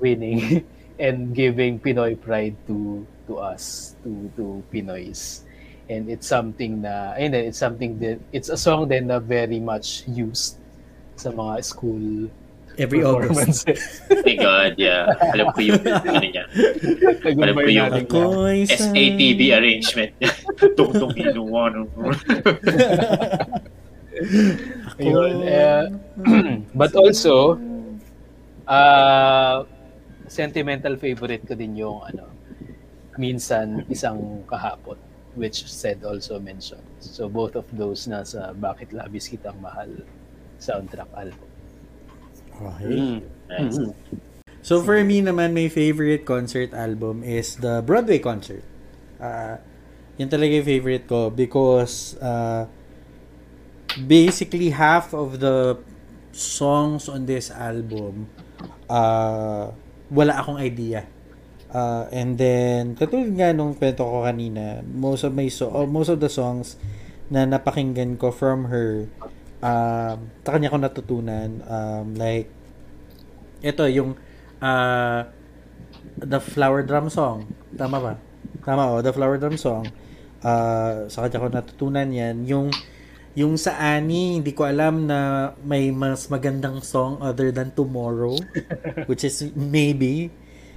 [0.00, 0.64] winning
[0.96, 5.42] and giving Pinoy pride to to us, to to Pinoys.
[5.86, 9.62] And it's something na ayun din, it's something that it's a song din na very
[9.62, 10.58] much used
[11.14, 12.30] sa mga school
[12.76, 13.72] Every August.
[14.28, 15.08] My God, yeah.
[15.32, 16.44] Alam ko yung ano niya.
[17.24, 18.20] Alam ko
[18.52, 20.32] yung SATB arrangement niya.
[20.78, 21.72] Tungtong inuwa.
[25.00, 25.92] Ayun, eh,
[26.80, 27.56] but also,
[28.68, 29.64] uh,
[30.28, 32.28] sentimental favorite ko din yung ano,
[33.18, 34.96] minsan isang kahapon,
[35.36, 36.84] which said also mentioned.
[37.00, 39.92] So both of those nasa Bakit Labis Kitang Mahal
[40.60, 41.48] soundtrack album.
[42.56, 42.96] Okay.
[42.96, 43.18] Mm.
[43.52, 43.78] Nice.
[43.78, 43.92] Mhm.
[44.66, 48.66] So for me naman, my favorite concert album is the Broadway concert.
[49.22, 49.62] Uh,
[50.18, 52.66] yun talaga yung favorite ko because uh,
[53.94, 55.78] basically half of the
[56.32, 58.28] songs on this album
[58.90, 59.70] uh,
[60.10, 61.06] wala akong idea.
[61.66, 66.08] Uh, and then, katulad nga nung kwento ko kanina, most of my so oh, most
[66.08, 66.78] of the songs
[67.26, 69.10] na napakinggan ko from her,
[69.58, 72.46] um, sa kanya ko natutunan, um, like,
[73.66, 74.14] ito, yung,
[74.62, 75.26] uh,
[76.22, 77.50] the Flower Drum Song.
[77.74, 78.14] Tama ba?
[78.62, 79.90] Tama, oh, the Flower Drum Song.
[80.46, 82.46] Uh, sa kanya ko natutunan yan.
[82.46, 82.70] Yung,
[83.36, 88.40] yung sa Ani, hindi ko alam na may mas magandang song other than Tomorrow,
[89.10, 90.32] which is maybe.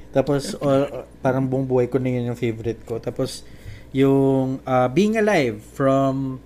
[0.09, 2.97] Tapos, uh, parang buong buhay ko na yun yung favorite ko.
[2.97, 3.45] Tapos,
[3.93, 6.41] yung uh, Being Alive from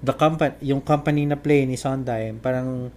[0.00, 2.88] the company, yung company na play ni Sondheim, parang,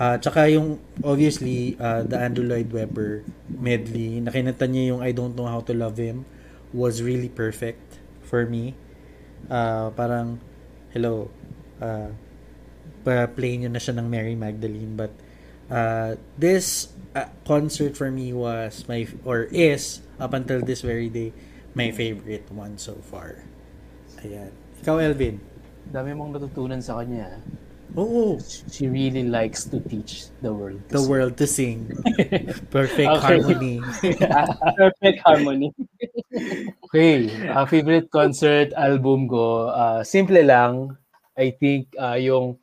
[0.00, 5.12] uh, tsaka yung, obviously, uh, the Andrew Lloyd Webber medley, na kinanta niya yung I
[5.12, 6.24] Don't Know How to Love Him,
[6.72, 8.72] was really perfect for me.
[9.52, 10.40] Uh, parang,
[10.96, 11.28] hello,
[11.80, 12.08] uh,
[13.04, 15.12] pa-play nyo na siya ng Mary Magdalene, but,
[15.70, 21.32] uh, this uh, concert for me was my or is up until this very day
[21.74, 23.44] my favorite one so far.
[24.24, 24.50] Ayan.
[24.82, 25.36] Ikaw, Elvin.
[25.92, 27.38] Dami mong natutunan sa kanya.
[27.96, 28.36] Oo.
[28.68, 30.82] She really likes to teach the world.
[30.90, 31.08] to The sing.
[31.10, 31.78] world to sing.
[32.74, 33.78] Perfect harmony.
[34.80, 35.70] Perfect harmony.
[36.90, 40.96] Okay, uh, favorite concert album ko, uh, simple lang.
[41.36, 42.56] I think uh, yung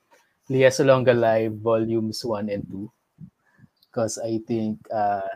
[0.50, 2.92] Lia Salonga Live Volumes 1 and 2.
[3.88, 5.30] Because I think, uh,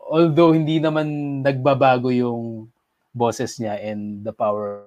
[0.00, 2.68] although hindi naman nagbabago yung
[3.14, 4.84] boses niya and the power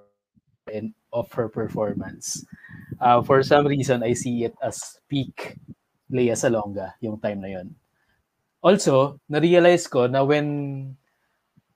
[0.70, 2.46] and of her performance,
[3.00, 5.58] uh, for some reason, I see it as peak
[6.14, 7.74] Lea Salonga yung time na yon.
[8.64, 10.94] Also, na-realize ko na when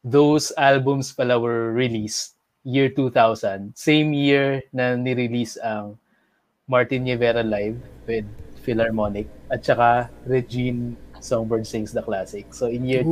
[0.06, 6.00] those albums pala were released, year 2000, same year na ni-release ang
[6.68, 8.28] Martin Rivera Live with
[8.60, 12.44] Philharmonic at saka Regine Songbird Sings the Classic.
[12.52, 13.08] So in year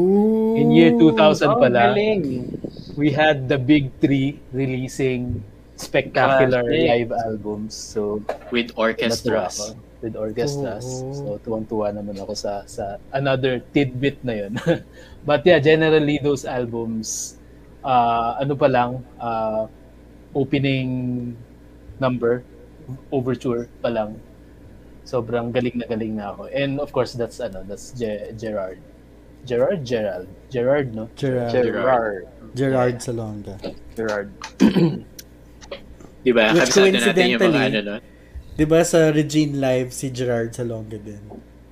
[0.59, 1.15] in year 2000
[1.47, 2.51] Oh, pala, galing.
[2.99, 5.39] we had the big three releasing
[5.79, 7.07] spectacular Classic.
[7.07, 7.71] live albums.
[7.79, 8.19] So
[8.51, 9.71] With orchestras.
[10.03, 10.83] with orchestras.
[10.83, 11.15] Oo.
[11.15, 14.59] So tuwang-tuwa naman ako sa sa another tidbit na 'yon.
[15.27, 17.39] But yeah, generally those albums
[17.87, 19.71] uh, ano pa lang uh,
[20.35, 21.31] opening
[22.03, 22.43] number
[23.11, 24.19] overture pa lang.
[25.05, 26.49] Sobrang galing na galing na ako.
[26.49, 28.81] And of course that's ano, that's Ge- Gerard.
[29.45, 30.25] Gerard Gerald.
[30.49, 31.05] Gerard no?
[31.13, 31.53] Gerard.
[31.53, 32.25] Gerard.
[32.57, 33.55] Gerard Salonga.
[33.93, 34.29] Gerard.
[36.25, 36.49] Di ba?
[36.57, 38.01] Which Kabisado natin yung mga coincidentally- ano nun.
[38.55, 41.21] Di ba sa Regine Live, si Gerard Salonga din?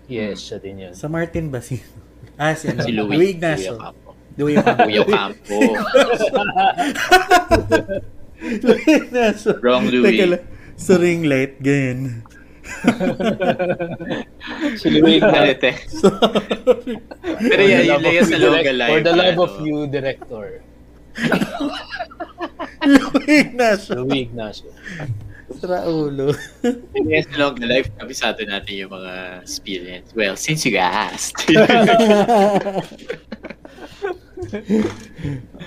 [0.05, 0.93] Yes, siya din 'yun.
[0.93, 1.79] Sa Martin ba si...
[2.33, 2.81] Ah, si, ano?
[2.81, 3.13] Si Louis.
[3.13, 3.77] Louis Ignacio.
[4.41, 5.05] Louis Ignacio.
[5.05, 5.57] Kuya Campo.
[8.41, 9.53] Louis Ignacio.
[9.61, 10.17] Wrong Teka Louis.
[10.33, 10.43] lang.
[10.77, 12.23] Sa ring light, ganyan.
[14.79, 15.35] Si Louis Ignacio.
[15.35, 15.71] Galete.
[15.87, 16.97] Sorry.
[17.43, 18.91] Pero For yeah, the of you, Salonga direct- live.
[18.91, 20.61] For the love ano, of you, director.
[22.83, 23.95] Louis Ignacio.
[24.03, 24.69] Louis Ignacio.
[25.63, 26.33] Raulo.
[26.95, 30.11] Lea Salonga live, kabisado natin yung mga experience.
[30.15, 31.45] Well, since you asked.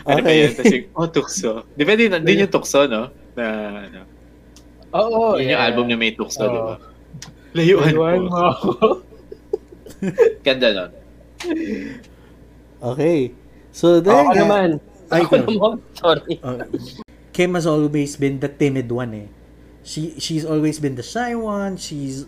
[0.08, 0.50] ano ba yun?
[0.52, 1.64] Tapos yung, oh, tukso.
[1.76, 3.10] Din, din yung tukso, no?
[3.36, 3.44] Na,
[3.88, 4.15] ano,
[4.96, 5.66] Oo, yun yung yeah.
[5.66, 6.66] album na may tukso, di Oo.
[6.72, 6.74] ba?
[7.56, 8.44] Layuan Layuan mo.
[10.46, 10.90] Ganda nun.
[12.80, 13.32] Okay.
[13.72, 14.68] So, dahil Ako naman.
[15.08, 16.36] Ay, Ako naman, sorry.
[16.42, 16.64] Uh,
[17.36, 19.28] Kim has always been the timid one eh.
[19.86, 22.26] She she's always been the shy one, she's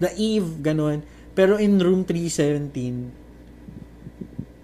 [0.00, 1.04] naive ganun.
[1.34, 3.24] Pero in room 317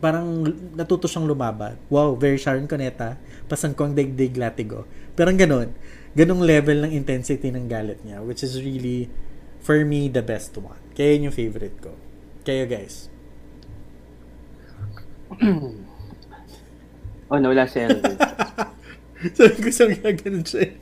[0.01, 1.77] parang natuto siyang lumaban.
[1.93, 3.21] Wow, very Sharon Cuneta.
[3.45, 4.89] Pasan ko ang daigdig latigo.
[5.13, 5.77] Parang ganun.
[6.17, 9.07] Ganong level ng intensity ng galit niya which is really
[9.63, 10.81] for me the best one.
[10.97, 11.95] Kaya yun yung favorite ko.
[12.43, 13.11] Kayo guys.
[17.31, 18.19] Oh, nawala si Elvin.
[19.39, 20.75] Sabi ko sa ganun siya.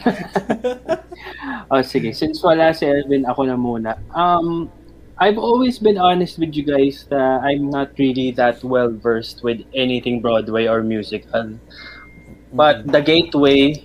[1.70, 2.16] oh, sige.
[2.16, 4.00] Since wala si Elvin, ako na muna.
[4.16, 4.72] Um,
[5.20, 9.60] I've always been honest with you guys that I'm not really that well versed with
[9.76, 11.60] anything Broadway or musical.
[12.56, 13.84] But the gateway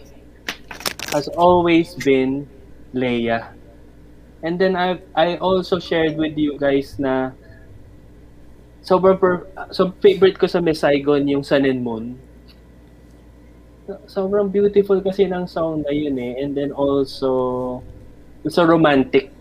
[1.15, 2.43] has always been
[2.91, 3.56] Leia.
[4.43, 7.32] And then I I also shared with you guys na
[8.84, 12.19] sobrang so favorite ko sa Miss Saigon yung Sun and Moon.
[14.12, 16.43] Sobrang beautiful kasi ng song na yun eh.
[16.43, 17.80] And then also
[18.45, 19.32] so romantic.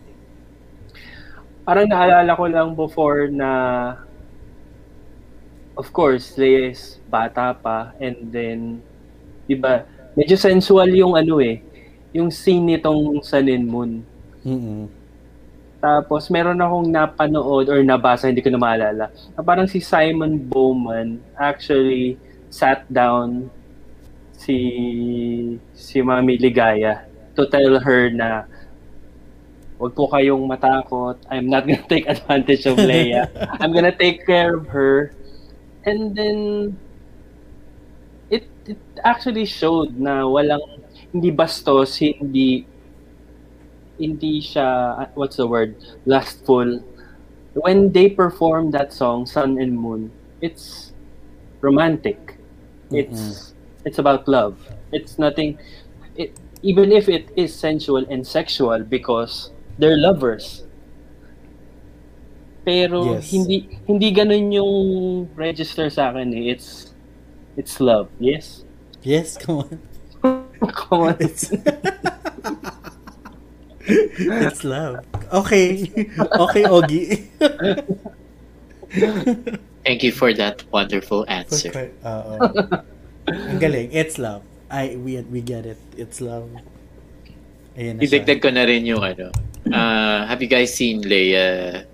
[1.67, 3.51] Parang naalala ko lang before na
[5.75, 8.79] of course, Leia is bata pa and then
[9.45, 9.85] 'di ba?
[10.15, 11.59] Medyo sensual yung ano eh,
[12.15, 13.93] yung scene nitong Sun and Moon.
[14.47, 14.87] Mm-mm.
[15.85, 19.13] Tapos meron akong napanood or nabasa, hindi ko na maalala.
[19.37, 22.17] Na parang si Simon Bowman actually
[22.49, 23.53] sat down
[24.33, 24.57] si
[25.77, 27.05] si Mami Ligaya
[27.37, 28.49] to tell her na
[29.77, 31.19] wag po kayong matakot.
[31.29, 33.29] I'm not gonna take advantage of Leia.
[33.61, 35.13] I'm gonna take care of her.
[35.85, 36.39] And then
[38.67, 40.63] it actually showed na walang
[41.13, 42.67] hindi bastos, hindi
[43.99, 46.83] hindi siya what's the word lustful.
[47.55, 50.11] When they perform that song sun and moon
[50.43, 50.93] it's
[51.61, 52.37] romantic.
[52.91, 54.57] It's it's about love.
[54.93, 55.59] It's nothing
[56.17, 60.65] it even if it is sensual and sexual because they're lovers.
[62.65, 63.29] Pero Yes.
[63.31, 64.75] hindi hindi ganun yung
[65.37, 66.55] register sa akin eh.
[66.57, 66.94] It's
[67.57, 68.65] it's love yes
[69.05, 69.79] Yes, come on.
[70.73, 71.53] come on It's,
[73.85, 75.05] it's love.
[75.29, 75.93] Okay.
[76.17, 77.29] Okay, Ogie.
[79.85, 81.93] Thank you for that wonderful answer.
[82.01, 82.41] Oo.
[83.29, 83.93] Ang galing.
[83.93, 84.41] It's love.
[84.73, 85.77] I we we get it.
[86.01, 86.49] It's love.
[87.77, 88.25] Ayan na siya.
[88.25, 89.29] Idagdag ko na rin yung ano.
[89.69, 91.85] Uh, have you guys seen Leia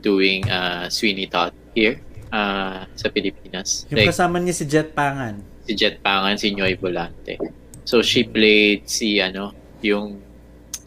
[0.00, 3.84] doing uh, Sweeney Todd here uh, sa Pilipinas?
[3.88, 5.40] Yung Like, kasama niya si Jet Pangan.
[5.62, 7.36] si Jet Pangan, si Noy Volante.
[7.84, 10.20] So, she played si, ano, yung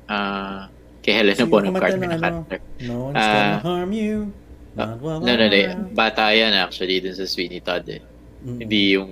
[0.06, 0.65] uh,
[1.01, 2.45] kay Helena Sino Bonham Carter na ano?
[2.45, 2.60] character.
[2.82, 3.30] No one's Ah.
[3.32, 4.30] gonna harm you.
[4.71, 5.45] Not No, no, no.
[5.49, 7.99] I'm Bata yan actually dun sa Sweeney Todd eh.
[8.41, 8.58] Mm.
[8.62, 9.10] Hindi yung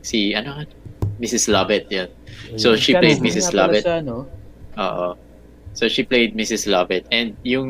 [0.00, 0.62] si, ano,
[1.18, 1.48] Mrs.
[1.48, 2.08] Lovett yan.
[2.56, 3.52] So, she played Mrs.
[3.52, 3.84] Lovett.
[3.84, 4.24] siya, no?
[4.76, 5.08] Oo.
[5.72, 6.64] So, she played Mrs.
[6.64, 7.04] Lovett.
[7.10, 7.68] And yung,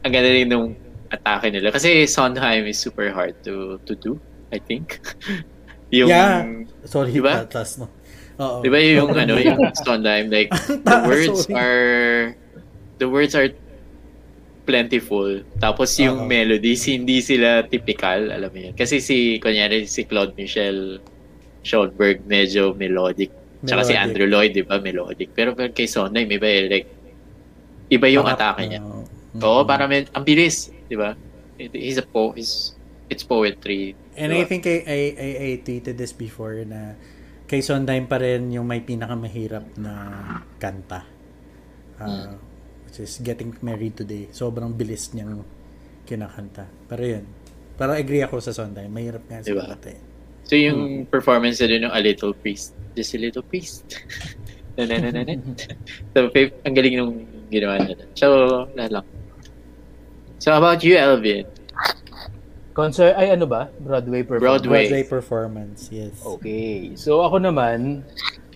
[0.00, 0.72] ang ganda rin nung
[1.10, 1.70] atake nila.
[1.70, 4.16] Kasi Sondheim is super hard to to do,
[4.48, 5.02] I think.
[5.90, 6.46] yung, Yeah.
[6.86, 7.44] Sorry, Diba?
[7.44, 7.90] patas mo.
[8.38, 8.62] Oo.
[8.62, 12.32] Di ba yung ano, yung Sondheim, like, the words are,
[12.96, 13.50] the words are
[14.64, 15.42] plentiful.
[15.58, 16.28] Tapos yung Oo.
[16.28, 18.74] melodies, hindi sila typical, alam mo yun.
[18.74, 21.02] Kasi si, kunyari, si Claude Michel
[21.60, 23.28] Schoenberg, medyo melodic.
[23.60, 24.04] Tsaka si Melodic.
[24.08, 25.28] Andrew Lloyd, di ba, melodic.
[25.34, 26.88] Pero pero kay Sondheim, iba eh, like,
[27.90, 28.80] iba yung Pakap- atake niya.
[28.80, 29.04] Oo.
[29.36, 31.14] Oo, para med- ang bilis, di ba?
[31.56, 32.74] He's a po, he's,
[33.06, 33.94] it's poetry.
[34.18, 34.48] And I di ba?
[34.50, 36.98] think I, I, I, I tweeted this before na
[37.46, 39.94] kay Sondheim pa rin yung may pinakamahirap na
[40.58, 41.06] kanta.
[42.00, 42.34] Uh,
[42.86, 44.26] Which is Getting Married Today.
[44.34, 45.46] Sobrang bilis niyang
[46.06, 46.66] kinakanta.
[46.90, 47.24] Pero yun.
[47.78, 48.90] Pero agree ako sa Sondheim.
[48.90, 49.62] Mahirap nga sa Diba?
[49.62, 50.02] kanta eh.
[50.50, 53.86] So yung performance na din ng A Little Priest, Just a Little Priest.
[54.78, 55.34] na, na, na, na,
[56.14, 56.30] so,
[56.66, 57.14] ang galing nung
[57.50, 58.02] ginawa nila.
[58.14, 58.26] So,
[58.74, 59.06] wala lang.
[60.40, 61.44] So, how about you, Elvin?
[62.72, 63.68] Concert, ay ano ba?
[63.76, 64.40] Broadway performance.
[64.40, 64.84] Broadway.
[64.88, 66.16] Broadway performance, yes.
[66.24, 66.96] Okay.
[66.96, 68.06] So ako naman,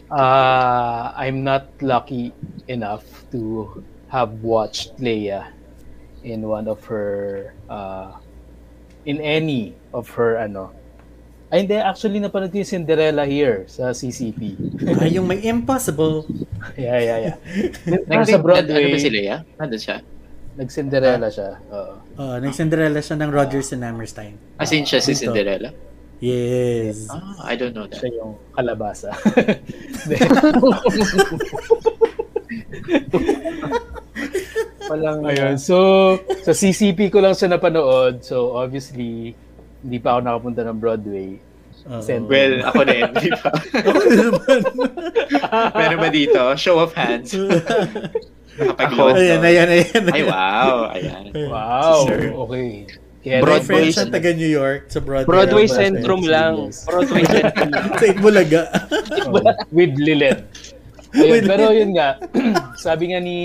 [0.08, 2.32] uh, I'm not lucky
[2.70, 3.04] enough
[3.36, 3.68] to
[4.08, 5.50] have watched Leia
[6.24, 8.16] in one of her uh,
[9.04, 10.70] in any of her ano.
[11.52, 14.56] Ay hindi, actually napanood ko yung Cinderella here sa CCP.
[15.04, 16.24] Ah, yung may impossible.
[16.80, 17.36] yeah, yeah, yeah.
[18.08, 19.44] Nasa Ano Broadway, ba si Leia?
[19.60, 20.00] Nandun siya?
[20.54, 21.58] nag-Cinderella siya.
[21.70, 21.94] Oo.
[22.18, 24.38] Uh, nag-Cinderella siya ng Rogers and Hammerstein.
[24.58, 25.30] As in siya si Dito.
[25.30, 25.70] Cinderella?
[26.22, 27.10] Yes.
[27.10, 27.98] Ah, I don't know that.
[27.98, 29.10] Siya yung kalabasa.
[34.88, 35.56] Walang, Ayun.
[35.58, 35.76] So,
[36.46, 38.22] sa CCP ko lang siya napanood.
[38.22, 39.34] So, obviously,
[39.84, 41.36] hindi pa ako nakapunta ng Broadway.
[41.84, 42.00] Oo.
[42.00, 42.24] Send.
[42.30, 43.52] Well, ako na yun, di ba?
[43.84, 44.58] Ako din naman.
[45.76, 46.40] Meron ba dito?
[46.56, 47.36] Show of hands.
[48.54, 49.14] Nakapag-load.
[49.18, 49.48] ayan, no?
[49.48, 50.04] ayan, ayan.
[50.10, 50.70] Ay, wow.
[50.92, 51.22] Ayan.
[51.50, 52.20] Wow, Sir.
[52.30, 52.68] okay.
[53.24, 55.24] Yeah, Broadway friend siya taga New York sa Broadway.
[55.24, 55.78] Broadway Broadway.
[55.80, 56.68] Centrum lang.
[56.84, 57.86] Broadway Centrum lang.
[57.96, 58.62] sa Itbulaga.
[59.24, 59.40] Oh,
[59.72, 60.44] with Lilith.
[61.16, 61.80] Ayun, With pero Lilith.
[61.80, 62.08] yun nga,
[62.84, 63.38] sabi nga ni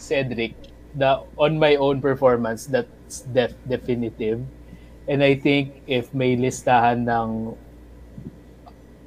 [0.00, 0.56] Cedric,
[0.96, 4.40] the on my own performance, that's def- definitive.
[5.06, 7.52] And I think if may listahan ng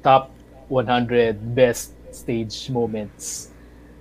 [0.06, 0.30] top
[0.70, 3.50] 100 best stage moments,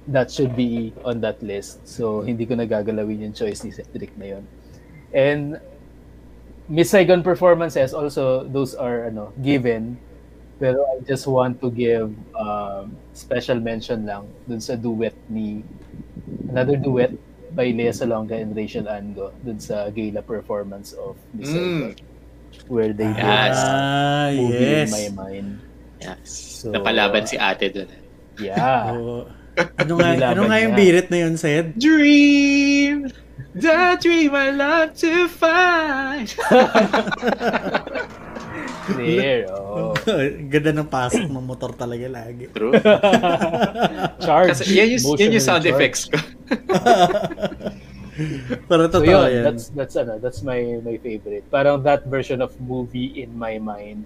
[0.10, 1.86] that should be on that list.
[1.88, 4.44] So, hindi ko nagagalawin yung choice ni Cedric na yun.
[5.14, 5.62] And
[6.70, 9.98] Miss Saigon performances also those are ano given
[10.62, 15.66] pero I just want to give um, special mention lang dun sa duet ni
[16.46, 17.10] another duet
[17.58, 21.58] by Lea Salonga and Rachel Ango dun sa gala performance of Miss Mm.
[21.58, 21.96] Saigon
[22.70, 23.58] where they did Yes.
[23.66, 24.86] Ah, movie yes.
[24.86, 25.50] in my mind.
[25.98, 26.30] Yes.
[26.62, 27.90] So, Napalaban si ate dun.
[28.38, 29.26] Yeah.
[29.78, 31.76] Ano nga, ano nga yung birit na yun, Sed?
[31.76, 33.08] Dream!
[33.56, 36.30] The dream I love to find!
[38.90, 39.46] There.
[39.54, 39.94] Oh.
[40.54, 42.50] Ganda ng pasok ng motor talaga lagi.
[42.50, 42.74] True.
[44.26, 44.50] Charge.
[44.58, 45.74] Kasi yan yung, yan yung sound charge.
[45.78, 46.18] effects ko.
[48.68, 49.44] Pero So totoo yun, yan.
[49.48, 51.46] that's that's ano, that's my my favorite.
[51.48, 54.04] Parang that version of movie in my mind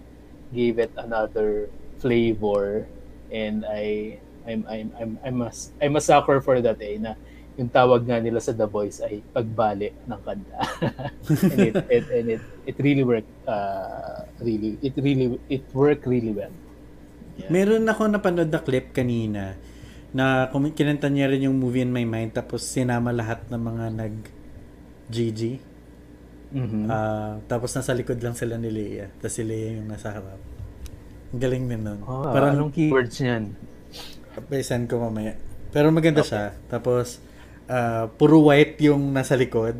[0.54, 2.86] gave it another flavor
[3.34, 5.50] and I I'm I'm I'm I'm a,
[5.82, 7.16] I'm a sucker for that eh na
[7.54, 10.58] yung tawag nga nila sa The Voice ay pagbali ng kanta.
[11.54, 16.34] and it, it and it it really worked uh really it really it worked really
[16.34, 16.54] well.
[17.50, 19.58] Meron ako napanood na clip kanina
[20.14, 24.16] na kinanta niya rin yung movie in my mind tapos sinama lahat ng mga nag
[25.10, 25.42] GG.
[26.54, 26.86] Mhm.
[26.86, 29.10] Ah, tapos nasa likod lang sila ni Leia.
[29.18, 30.38] Tapos si Leia yung nasa harap.
[31.34, 32.00] Ang galing din nun.
[32.06, 33.58] Ah, Parang anong keywords niyan?
[34.62, 35.38] Send ko mamaya.
[35.74, 36.54] Pero maganda siya.
[36.70, 37.18] Tapos
[37.70, 39.78] ah, puro white yung nasa likod.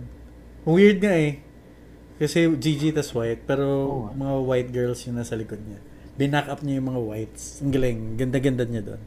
[0.66, 1.44] Weird nga eh.
[2.18, 3.46] Kasi GG tas white.
[3.46, 4.10] Pero Oo.
[4.14, 5.80] mga white girls yung nasa likod niya.
[6.18, 7.60] Binack up niya yung mga whites.
[7.62, 8.00] Ang galing.
[8.18, 9.02] Ganda-ganda niya doon.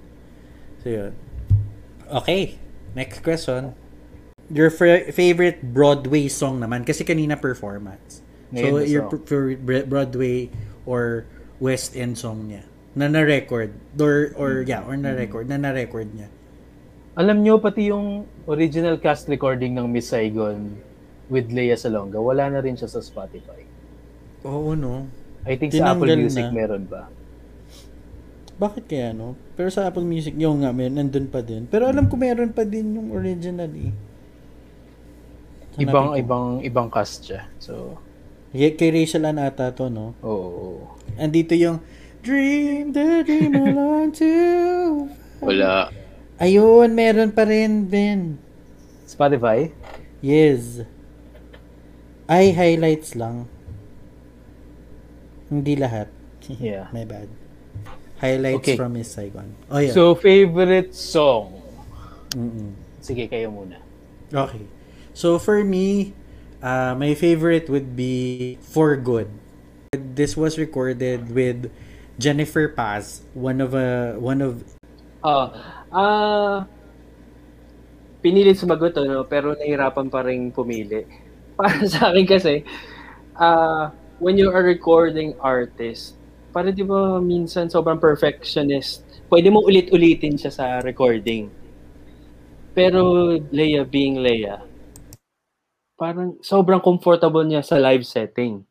[0.82, 1.12] So yun.
[2.07, 2.59] Okay.
[2.94, 3.74] Next question.
[4.47, 6.86] Your fa- favorite Broadway song naman.
[6.86, 8.22] Kasi kanina performance.
[8.55, 9.59] Ngayon so your song.
[9.59, 10.51] Br- Broadway
[10.86, 11.26] or
[11.59, 12.62] West End song niya.
[12.97, 13.70] Na na-record.
[13.97, 14.70] Or, or Mm-hmm.
[14.72, 15.47] yeah, or na-record.
[15.47, 16.32] Na na-record niya.
[17.14, 20.76] Alam nyo, pati yung original cast recording ng Miss Saigon
[21.28, 23.64] with Lea Salonga, wala na rin siya sa Spotify.
[24.42, 25.09] Oo, no?
[25.44, 26.53] I think sa Apple Tinanggal Music na.
[26.53, 27.09] meron ba?
[28.57, 29.36] Bakit kaya, no?
[29.53, 31.64] Pero sa Apple Music, yung nga, may, nandun pa din.
[31.66, 33.92] Pero alam ko meron pa din yung original, eh.
[35.76, 36.16] Hanapin Ibang ko.
[36.16, 37.44] ibang ibang cast siya.
[37.59, 38.01] So,
[38.49, 40.16] Kay, kay Rachel Ann ata to, no?
[40.22, 40.88] oo.
[41.14, 41.84] Andito yung
[42.27, 45.07] Dream the dream along to
[45.39, 45.95] Wala.
[46.43, 48.35] Ayun, meron pa rin, Ben.
[49.07, 49.70] Spotify?
[50.18, 50.83] Yes.
[52.27, 53.47] Ay, highlights lang.
[55.47, 56.11] Hindi lahat.
[56.59, 56.91] Yeah.
[56.91, 57.31] My bad.
[58.18, 58.77] Highlights Okay.
[58.79, 59.55] from Miss Saigon.
[59.70, 59.95] Oh, yeah.
[59.95, 61.62] So, favorite song?
[62.35, 62.74] Mm-mm.
[63.03, 63.79] Sige, kayo muna.
[64.35, 64.66] Okay.
[65.14, 66.12] So for me,
[66.61, 69.31] uh, my favorite would be For Good.
[69.95, 71.70] This was recorded with
[72.17, 74.64] Jennifer Paz, one of a one of
[75.21, 75.53] Ah,
[75.93, 76.57] ah
[78.25, 81.05] pinilit sumagot ano, pero nahirapan pa rin pumili.
[81.57, 82.64] Para sa akin kasi,
[83.37, 86.17] ah when you are recording artist,
[86.53, 91.53] para di ba minsan sobrang perfectionist, pwede mo ulit-ulitin siya sa recording.
[92.73, 94.64] Pero Leia being Leia,
[95.97, 98.64] parang sobrang comfortable niya sa live setting.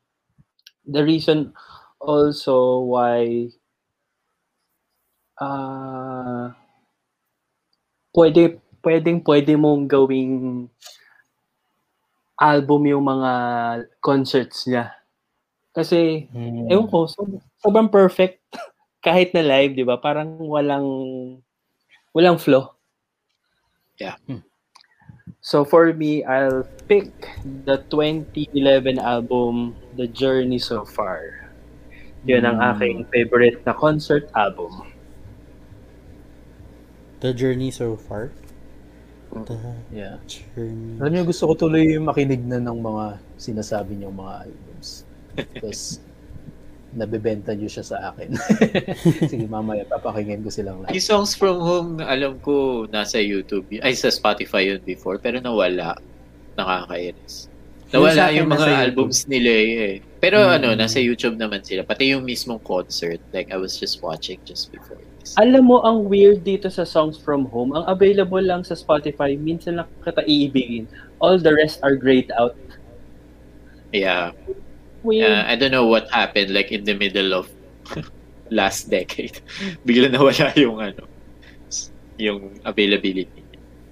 [0.85, 1.53] The reason
[2.05, 3.49] also why
[5.41, 6.55] ah
[8.15, 8.43] pwede
[8.85, 10.33] pwedeng pwede mong gawing
[12.39, 13.31] album yung mga
[14.03, 14.91] concerts niya.
[15.75, 16.67] Kasi Hmm.
[16.71, 17.23] ewan ko, so,
[17.63, 18.41] sobrang perfect
[19.05, 19.97] kahit na live, 'di ba?
[20.01, 20.87] Parang walang
[22.15, 22.75] walang flow.
[23.99, 24.15] Yeah.
[25.41, 27.11] So for me, I'll pick
[27.65, 31.44] the 2011 album The Journey So Far.
[32.25, 32.69] Yun ang Hmm.
[32.73, 34.73] aking favorite na concert album.
[37.21, 38.29] The Journey So Far.
[39.35, 39.57] The
[39.91, 40.17] Yeah.
[40.25, 40.95] Journey.
[41.01, 43.05] Alam niyo, gusto ko tuloy makinig na ng mga
[43.35, 44.89] sinasabi niyong mga albums.
[45.35, 45.79] Tapos,
[46.95, 48.31] nabebenta niyo siya sa akin.
[49.31, 50.95] Sige, mamaya papakinggan ko silang lahat.
[50.95, 55.99] Yung songs from home, alam ko, nasa YouTube, ay sa Spotify yun before, pero nawala.
[56.55, 57.51] Nakakainis.
[57.91, 59.97] Yung Nawala akin, yung, mga albums ni Leia eh.
[60.25, 60.55] Pero Mm.
[60.57, 61.85] ano, nasa YouTube naman sila.
[61.85, 63.21] Pati yung mismong concert.
[63.29, 65.37] Like, I was just watching just before this.
[65.37, 69.77] Alam mo, ang weird dito sa Songs From Home, ang available lang sa Spotify, minsan
[69.77, 70.89] lang kita iibigin.
[71.21, 72.57] All the rest are grayed out.
[73.93, 74.33] Yeah.
[75.05, 75.29] Weird.
[75.29, 77.45] Uh, I don't know what happened like in the middle of
[78.49, 79.37] last decade.
[79.85, 81.05] Bigla nawala yung ano,
[82.17, 83.45] yung availability.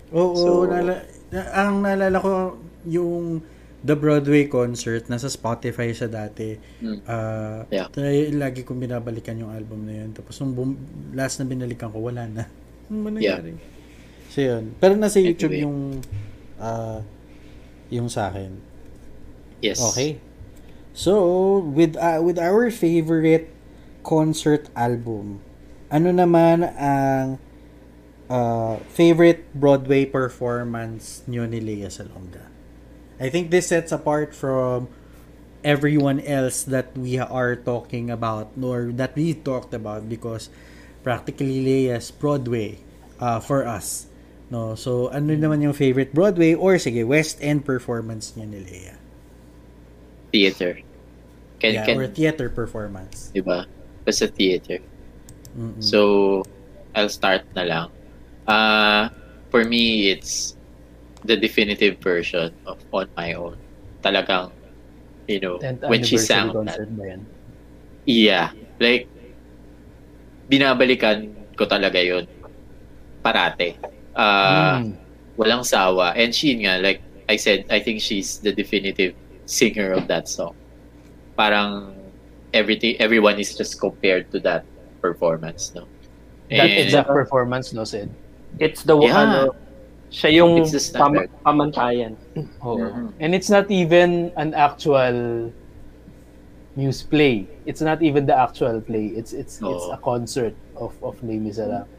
[0.09, 2.57] Oo, So- nala- na- ang naalala ko
[2.89, 3.45] yung
[3.83, 6.55] The Broadway concert, nasa Spotify siya dati.
[6.79, 7.03] Mm.
[7.03, 7.91] Ah, Yeah.
[8.31, 10.15] lagi kong binabalikan yung album na yun.
[10.15, 10.79] Tapos nung bum-
[11.11, 12.47] last na binalikan ko, wala na.
[12.87, 13.55] Ano ba nangyari?
[14.31, 14.75] So yun.
[14.79, 15.67] Pero nasa YouTube Anyway.
[15.67, 15.77] yung
[16.57, 17.03] ah,
[17.91, 18.55] yung sa akin.
[19.59, 19.79] Yes.
[19.79, 20.19] Okay.
[20.93, 23.49] So, with uh, with our favorite
[24.05, 25.41] concert album,
[25.89, 27.41] ano naman ang
[28.29, 32.52] uh, favorite Broadway performance nyo ni Lea Salonga?
[33.23, 34.91] I think this sets apart from
[35.63, 40.51] everyone else that we are talking about or that we talked about because
[41.07, 42.83] practically Lea's Broadway
[43.23, 44.11] uh, for us.
[44.51, 48.95] No, so ano naman yung favorite Broadway or sige West End performance niya ni Lea?
[50.35, 50.83] Theater.
[51.63, 53.31] Can, yeah, can, or theater performance.
[53.31, 53.63] diba?
[54.03, 54.83] Basta theater.
[55.55, 55.79] Mm-mm.
[55.79, 56.43] So,
[56.91, 57.87] I'll start na lang.
[58.43, 59.07] Uh,
[59.47, 60.59] for me, it's
[61.25, 63.57] the definitive version of On My Own.
[64.03, 64.51] Talagang,
[65.27, 66.79] you know, 10th when she sang that.
[68.05, 68.51] Yeah.
[68.79, 69.07] Like,
[70.51, 72.27] binabalikan ko talaga yun.
[73.23, 73.79] Parate.
[74.13, 74.97] Uh, Mm.
[75.39, 76.13] Walang sawa.
[76.13, 79.15] And she nga, like I said, I think she's the definitive
[79.49, 80.53] singer of that song.
[81.33, 81.95] Parang
[82.53, 84.61] everything, everyone is just compared to that
[85.01, 85.87] performance, no?
[86.53, 88.11] That And- exact performance, no, Sid?
[88.59, 89.25] It's the one, Yeah.
[89.25, 89.55] ano,
[90.13, 92.13] siya yung It's pam- pamantayan.
[92.61, 92.77] Oo.
[92.77, 93.17] Mhm.
[93.17, 95.49] And it's not even an actual
[96.77, 97.49] news play.
[97.65, 99.09] It's not even the actual play.
[99.17, 99.97] It's it's it's Oo.
[99.97, 101.89] a concert of of Les Miserables.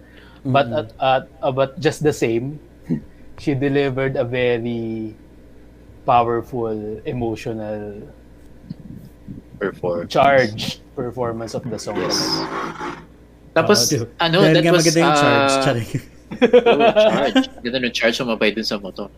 [0.46, 0.78] But Mm-mm.
[0.78, 2.60] at, at uh, but just the same,
[3.42, 5.16] she delivered a very
[6.04, 6.68] powerful,
[7.08, 7.96] emotional,
[9.58, 10.06] perform.
[10.06, 11.96] charged performance of the song.
[11.96, 12.20] Yes.
[13.56, 15.48] Tapos, Oo, ano, dahil that was, maganda yung charge.
[15.48, 15.90] uh, Charing.
[17.10, 17.48] charge.
[17.62, 19.08] Ganda ng charge, sumabay dun sa motor.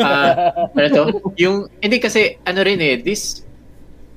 [0.00, 1.04] Ah, ano to?
[1.36, 3.44] Yung, hindi kasi, ano rin eh, this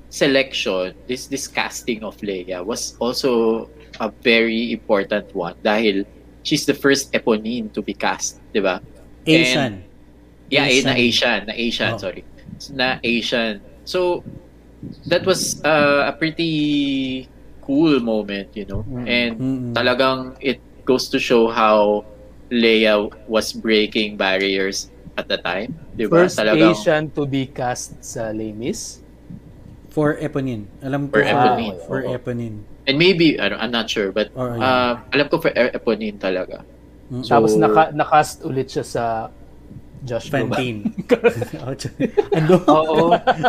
[0.10, 3.68] selection, this this casting of Leia was also
[4.00, 6.08] a very important one dahil
[6.48, 8.80] she's the first Eponine to be cast, di ba?
[9.28, 9.84] Asian.
[10.48, 10.96] Yeah, eh, na Asian.
[10.96, 12.00] Asian, na Asian, Oh.
[12.00, 12.24] sorry.
[12.72, 13.60] Na Asian.
[13.84, 14.24] So,
[15.12, 17.28] that was uh, a pretty
[17.62, 18.88] cool moment, you know?
[18.88, 19.06] Mm.
[19.08, 19.74] And Mm-mm.
[19.76, 22.08] talagang it goes to show how
[22.50, 22.96] Leia
[23.28, 24.88] was breaking barriers
[25.18, 25.76] at the time.
[25.94, 26.24] Di ba?
[26.24, 29.02] First Talagang, Asian to be cast sa Les Mis.
[29.90, 30.70] For Eponine.
[30.80, 32.14] Alam ko For Eponine, For oo.
[32.14, 32.58] Eponine.
[32.88, 36.62] and maybe, ano, I'm not sure, but Or, uh, alam ko for E- Eponine talaga.
[37.12, 37.26] Mm.
[37.26, 39.04] So, Tapos naka, nakast ulit siya sa
[40.06, 40.30] Josh.
[40.30, 40.94] Fantine.
[41.66, 41.74] Oh,
[42.38, 42.54] ano?
[42.64, 42.98] Oo.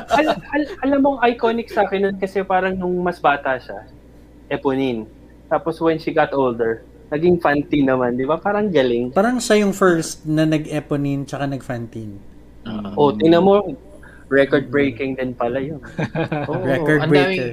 [0.09, 3.85] al- al- alam mo, iconic sa akin nun kasi parang nung mas bata siya,
[4.49, 5.05] Eponine.
[5.47, 8.37] Tapos when she got older, naging Fantine naman, di ba?
[8.37, 9.13] Parang galing.
[9.13, 12.21] Parang siya yung first na nag-Eponine tsaka nag-Fantine.
[12.69, 13.65] uh, O, tingnan mo,
[14.29, 15.81] record-breaking din pala yun.
[16.51, 17.53] oo, Record ang daming- breaker.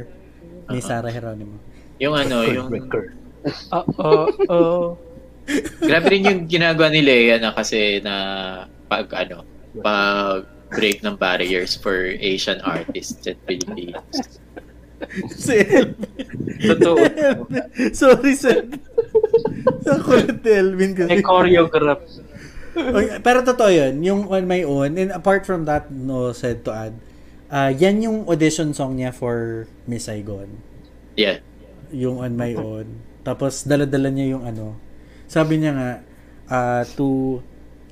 [0.66, 1.56] Ni Sarah Geronimo.
[2.02, 3.14] yung ano, yung, Record.
[3.70, 4.84] Oh, oh, oh.
[5.78, 8.16] grabe rin yung ginagawa ni Leia na kasi na
[8.90, 9.46] pag ano,
[9.86, 14.42] pag break ng barriers for Asian artists and Filipinos.
[15.32, 15.96] Si Elvin.
[16.62, 16.96] Totoo.
[18.00, 18.66] Sorry, sir.
[19.84, 21.10] Sa kulit ni Elvin kasi.
[21.10, 22.04] May choreograph.
[22.76, 26.76] Okay, pero totoo yun, yung On My Own, and apart from that, no, said to
[26.76, 27.00] add,
[27.48, 30.60] ah yan yung audition song niya for Miss Saigon.
[31.16, 31.40] Yeah.
[31.96, 33.00] Yung On My Own.
[33.24, 34.76] Tapos, dala-dala niya yung ano,
[35.32, 35.92] sabi niya nga,
[36.52, 37.40] ah to,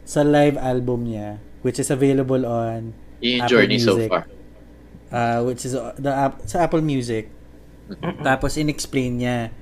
[0.04, 2.92] sa live album niya, which is available on
[3.24, 4.12] Yun yung Apple journey so Music.
[4.12, 4.28] far.
[5.14, 7.30] Uh, which is uh, the app, sa Apple Music.
[8.26, 9.54] Tapos in-explain niya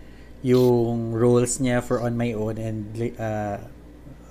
[0.42, 3.60] yung roles niya for On My Own and uh,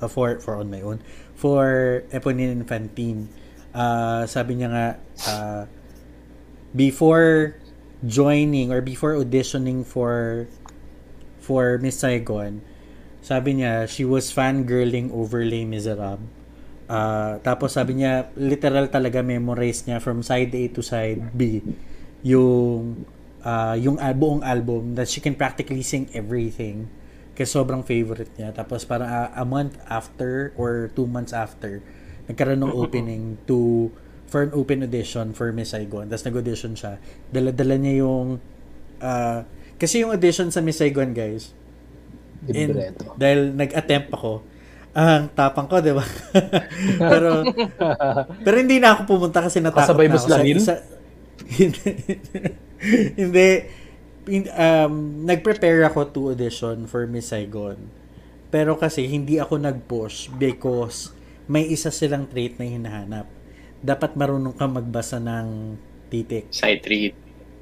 [0.00, 1.04] uh, for for On My Own
[1.36, 3.28] for Eponine and Fantine.
[3.70, 4.86] Uh, sabi niya nga
[5.30, 5.62] uh,
[6.74, 7.60] before
[8.02, 10.48] joining or before auditioning for
[11.38, 12.64] for Miss Saigon,
[13.22, 16.39] sabi niya she was fangirling over Les Miserables.
[16.90, 21.62] Ah, tapos sabi niya, literal talaga memorize niya from side A to side B
[22.26, 23.06] yung
[23.46, 26.90] ah, yung al- buong album that she can practically sing everything
[27.38, 28.50] kasi sobrang favorite niya.
[28.50, 31.78] Tapos parang ah, a month after or two months after,
[32.26, 33.88] nagkaroon ng opening to
[34.26, 36.10] for an open audition for Miss Saigon.
[36.10, 36.98] Tapos nag-audition siya.
[37.30, 38.42] Dala-dala niya yung
[38.98, 39.46] ah,
[39.78, 41.56] kasi yung audition sa Miss Saigon, guys,
[42.50, 42.76] in,
[43.16, 44.44] dahil nag-attempt ako,
[44.92, 46.02] ang tapang ko, di ba?
[47.10, 47.46] pero,
[48.42, 50.24] pero hindi na ako pumunta kasi natakot Kasabay na mo ako.
[50.26, 50.58] sila Lil?
[50.58, 50.82] sa,
[51.60, 51.90] hindi.
[53.16, 53.48] hindi.
[54.26, 54.94] In- um,
[55.26, 57.78] nag-prepare ako to audition for Miss Saigon.
[58.50, 61.14] Pero kasi hindi ako nag-push because
[61.46, 63.26] may isa silang trait na hinahanap.
[63.80, 65.78] Dapat marunong ka magbasa ng
[66.10, 66.50] titik.
[66.50, 67.14] Side read.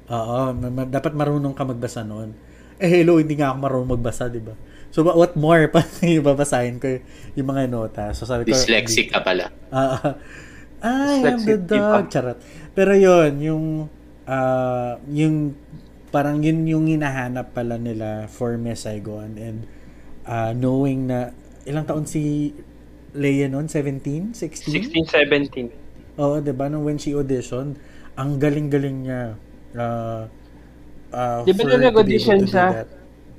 [0.09, 2.33] Oo, ma- ma- dapat marunong ka magbasa noon.
[2.81, 4.55] Eh, hello, hindi nga ako marunong magbasa, di ba?
[4.89, 6.99] So, ba- what more pa yung babasahin ko
[7.37, 8.03] yung mga nota.
[8.17, 9.53] So, sabi ko, Dyslexic ka pala.
[9.69, 10.17] Ah,
[10.81, 12.09] I am the dog.
[12.09, 12.39] Charot.
[12.73, 13.65] Pero yon yung,
[14.25, 15.53] ah, yung,
[16.09, 19.37] parang yun yung hinahanap pala nila for Miss Saigon.
[19.37, 19.69] And,
[20.25, 21.35] ah, knowing na,
[21.69, 22.53] ilang taon si
[23.13, 23.65] Leia noon?
[23.65, 24.33] 17?
[24.33, 24.69] 16?
[24.69, 25.89] 16, 17.
[26.19, 27.79] Oo, 'di ba nung when she auditioned,
[28.19, 29.39] ang galing-galing niya.
[29.71, 30.27] Uh,
[31.15, 32.85] uh, Di ba for nung her to be nag-audition siya?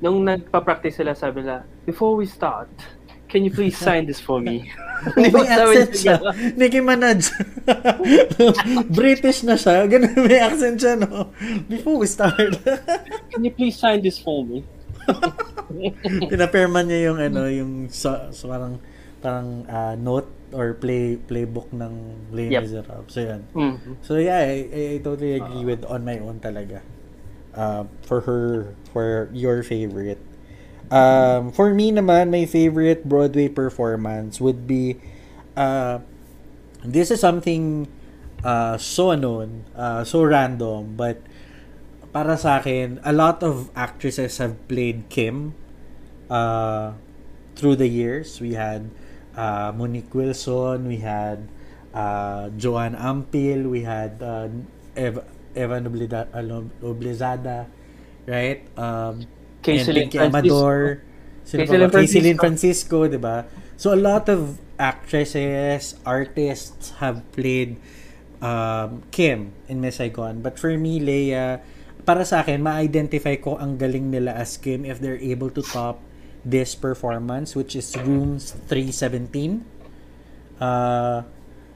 [0.00, 2.72] Nung nagpa-practice sila, sabi nila, before we start,
[3.28, 4.64] can you please sign this for me?
[5.16, 6.16] May accent siya.
[6.56, 7.28] Nicki Minaj.
[9.00, 9.88] British na siya.
[9.88, 11.32] Ganun may accent siya, no?
[11.68, 12.60] Before we start.
[13.32, 14.60] Can you please sign this for me?
[16.28, 18.76] Pinapirman niya yung ano, yung sa, sa parang
[19.24, 21.92] parang ah, note or play playbook ng
[22.36, 22.62] Les Yep.
[22.68, 23.08] Miserables.
[23.08, 23.40] So, yan.
[23.56, 23.92] Mhm.
[24.04, 26.84] So yeah, I, I, I totally agree with on my own talaga.
[27.50, 30.22] Uh, for her, for your favorite.
[30.90, 35.02] Um, for me naman, my favorite Broadway performance would be,
[35.58, 35.98] uh,
[36.84, 37.90] this is something
[38.44, 41.22] uh, so unknown, uh, so random, but
[42.14, 45.54] para sa akin, a lot of actresses have played Kim
[46.30, 46.94] uh,
[47.54, 48.40] through the years.
[48.40, 48.90] We had
[49.36, 51.46] uh, Monique Wilson, we had
[51.94, 54.48] uh, Joanne Ampil, we had uh,
[54.98, 55.22] Eva,
[55.54, 56.42] Eva Noblida, uh,
[56.82, 57.66] Noblezada,
[58.26, 58.62] right?
[58.78, 59.26] Um,
[59.62, 60.18] Francisco.
[60.18, 61.02] Amador.
[61.44, 61.64] Sino?
[61.64, 62.40] Kayceline Francisco.
[62.40, 63.44] Francisco, di ba?
[63.76, 67.80] So, a lot of actresses, artists have played
[68.40, 70.40] um, Kim in Miss Saigon.
[70.40, 71.60] But for me, Leia,
[72.04, 76.00] para sa akin, ma-identify ko ang galing nila as Kim if they're able to top
[76.44, 79.64] this performance, which is Rooms 317.
[80.60, 81.24] Uh,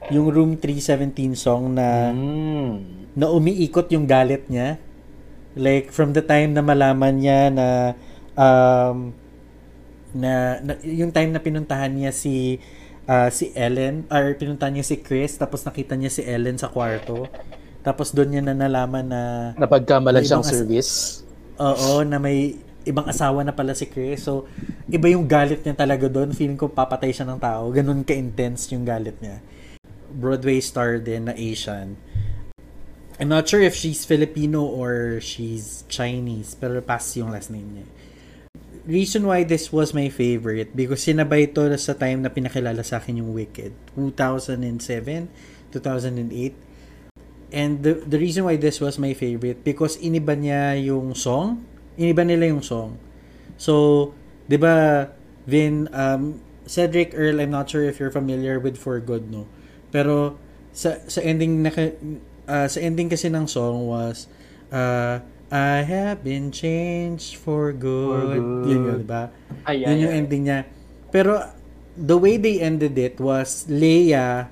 [0.09, 3.04] yung Room 317 song na Mm.
[3.15, 4.77] Na umiikot yung galit niya.
[5.55, 7.67] Like, from the time na malaman niya na,
[8.35, 9.15] um,
[10.11, 12.59] na, na yung time na pinuntahan niya si,
[13.07, 17.27] ah, si Ellen, or pinuntahan niya si Chris, tapos nakita niya si Ellen sa kwarto.
[17.81, 19.21] Tapos doon niya na nalaman na,
[19.55, 20.91] Napagkamalan siyang as- service.
[21.55, 24.27] oo, na may ibang asawa na pala si Chris.
[24.27, 24.45] So,
[24.85, 26.35] iba yung galit niya talaga doon.
[26.35, 27.71] Feeling ko papatay siya ng tao.
[27.71, 29.39] Ganun ka-intense yung galit niya.
[30.11, 31.97] Broadway star din na Asian.
[33.15, 37.87] I'm not sure if she's Filipino or she's Chinese, pero pass yung last name niya.
[38.85, 43.23] Reason why this was my favorite, because sinabay ito sa time na pinakilala sa akin
[43.23, 43.71] yung Wicked.
[43.95, 45.31] 2007,
[45.71, 46.53] 2008.
[47.55, 51.63] And the, the reason why this was my favorite, because iniba niya yung song.
[51.95, 52.99] Iniba nila yung song.
[53.55, 54.11] So,
[54.51, 55.07] di ba,
[55.47, 59.47] Vin, um, Cedric Earl, I'm not sure if you're familiar with For Good, no?
[59.95, 60.35] Pero,
[60.75, 61.71] sa, sa ending na,
[62.47, 64.25] uh, sa ending kasi ng song was,
[64.69, 65.21] uh,
[65.53, 68.41] I have been changed for good.
[68.41, 68.69] good.
[68.69, 69.29] Yun yun, di ba?
[69.63, 70.19] Ay, Yun ay, yung ay.
[70.19, 70.59] ending niya.
[71.13, 71.37] Pero,
[71.95, 74.49] the way they ended it was Leia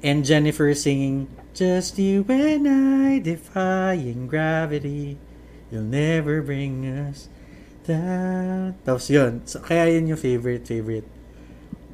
[0.00, 5.22] and Jennifer singing, Just you and I defying gravity.
[5.70, 7.30] You'll never bring us
[7.86, 8.74] down.
[8.82, 9.46] Tapos yun.
[9.46, 11.06] So, kaya yun yung favorite, favorite.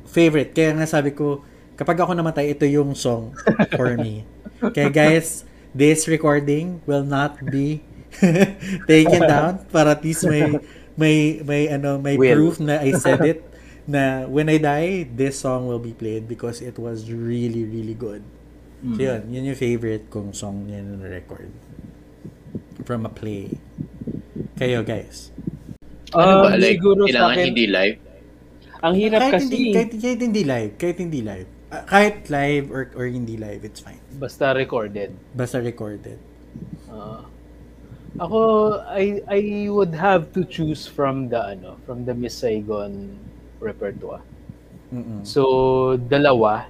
[0.09, 0.57] Favorite.
[0.57, 1.45] Kaya nga sabi ko,
[1.77, 3.37] kapag ako namatay, ito yung song
[3.77, 4.25] for me.
[4.75, 5.45] Kaya guys,
[5.75, 7.81] this recording will not be
[8.91, 10.61] taken down para at least may
[10.97, 12.37] may may ano may Will.
[12.37, 13.41] proof na I said it
[13.89, 18.23] na when I die this song will be played because it was really really good.
[18.93, 21.51] So yun, yun yung favorite kong song yun na record
[22.85, 23.61] from a play.
[24.59, 25.33] Kayo guys.
[26.19, 26.51] Ano ba?
[26.51, 27.99] Um, Like, siguro sa kailangan akin, hindi live?
[28.85, 31.49] ang hirap kahit kasi, hindi, kahit, kahit hindi live, kahit hindi live.
[31.71, 34.00] Ah, kahit live or or hindi live, it's fine.
[34.19, 35.15] Basta recorded.
[35.35, 36.19] Basta recorded.
[36.91, 37.23] Ah.
[38.19, 38.39] ako,
[38.91, 39.41] I I
[39.71, 43.15] would have to choose from the ano, from the Miss Saigon
[43.63, 44.25] repertoire.
[44.91, 45.23] Mm-mm.
[45.23, 46.67] So, dalawa.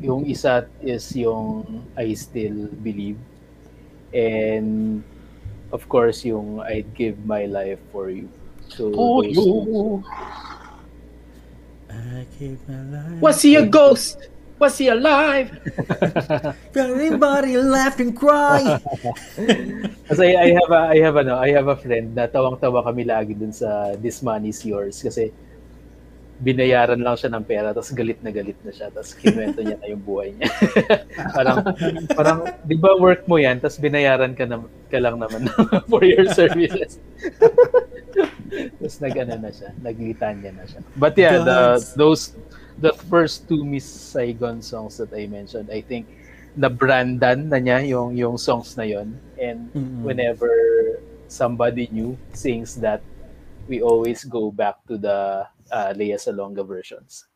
[0.00, 3.20] Yung isa is yung I Still Believe.
[4.10, 5.04] And,
[5.70, 8.26] of course, yung I'd Give My Life For You.
[8.72, 10.02] So, Oh, those two.
[11.90, 13.20] I keep my life.
[13.20, 14.29] Was he a ghost?
[14.60, 15.48] Was he alive?
[16.76, 18.60] Everybody laugh and cry.
[20.12, 23.32] Kasi I have a, I have ano, I have a friend na tawang-tawa kami lagi
[23.32, 25.32] dun sa This Money's Yours kasi
[26.40, 29.88] binayaran lang siya ng pera tapos galit na galit na siya tapos kinuwento niya na
[29.92, 30.48] yung buhay niya.
[31.36, 31.58] parang
[32.16, 35.48] parang 'di ba work mo 'yan tapos binayaran ka na ka lang naman
[35.88, 37.00] for your services.
[38.76, 40.80] tapos nag-ano na siya, naglitan niya na siya.
[40.96, 42.36] But yeah, the those
[42.80, 46.08] the first two Miss Saigon songs that I mentioned, I think
[46.56, 50.02] na brandan na niya yung yung songs na yon and Mm-mm.
[50.02, 50.50] whenever
[51.30, 52.98] somebody new sings that
[53.70, 57.30] we always go back to the uh, Lea Salonga versions.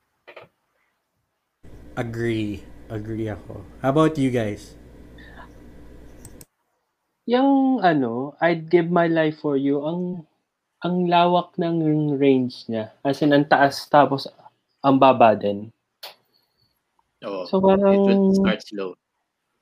[1.95, 2.67] Agree.
[2.91, 3.63] Agree ako.
[3.81, 4.75] How about you guys?
[7.25, 10.27] Yung ano, I'd give my life for you, ang
[10.85, 11.81] ang lawak ng
[12.21, 12.93] range niya.
[13.01, 14.29] As in, ang taas tapos
[14.85, 15.73] ang baba din.
[17.25, 18.91] Oh, So it parang, would start slow.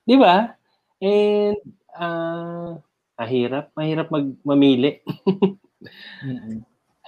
[0.02, 0.58] di ba?
[0.98, 1.58] And,
[1.94, 2.82] ah,
[3.14, 4.98] mahirap, mahirap mag mamili.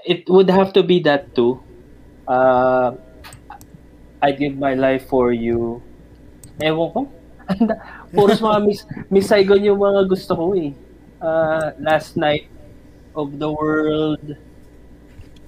[0.04, 1.58] It would have to be that too.
[2.28, 2.92] Uh,
[4.20, 5.80] I'd give my life for you.
[6.60, 7.00] Ewan ko.
[8.14, 10.72] Puros mga Miss, Miss Saigon yung mga gusto ko eh.
[11.24, 12.48] Uh, last night
[13.16, 14.20] of the world.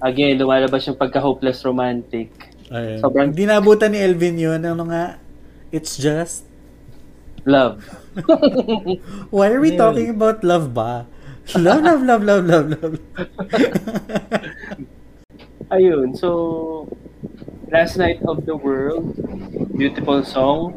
[0.01, 2.29] Again, lumalabas yung pagka-hopeless romantic.
[2.71, 2.99] Ayun.
[2.99, 4.61] Sobrang- Hindi naabutan ni Elvin yun.
[4.63, 5.19] Ano nga?
[5.71, 6.43] It's just...
[7.47, 7.79] Love.
[9.31, 9.79] Why are we Ayun.
[9.79, 11.07] talking about love ba?
[11.55, 12.95] Love, love, love, love, love, love.
[15.71, 16.87] Ayun, so
[17.71, 19.15] Last Night of the World,
[19.79, 20.75] beautiful song.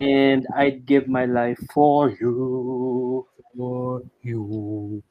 [0.00, 3.28] And I'd give my life for you.
[3.56, 5.02] For you.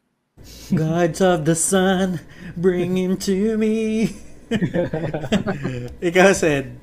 [0.74, 2.20] Gods of the sun,
[2.58, 4.18] bring him to me.
[6.02, 6.76] Ikaw, said.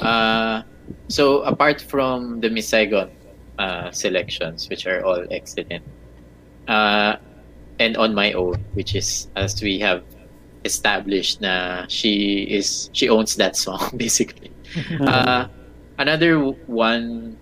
[0.00, 0.62] Uh,
[1.08, 3.10] so apart from the Miss Saigon
[3.58, 5.82] uh, selections, which are all excellent,
[6.68, 7.16] uh,
[7.78, 10.04] and on my own, which is as we have
[10.64, 14.50] established, na she is she owns that song basically.
[15.00, 15.48] Uh,
[15.98, 16.38] another
[16.70, 17.36] one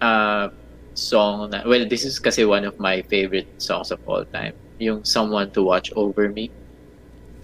[0.00, 0.48] uh,
[0.94, 4.54] song na, well, this is kasi one of my favorite songs of all time.
[4.78, 6.50] Yung Someone to Watch Over Me.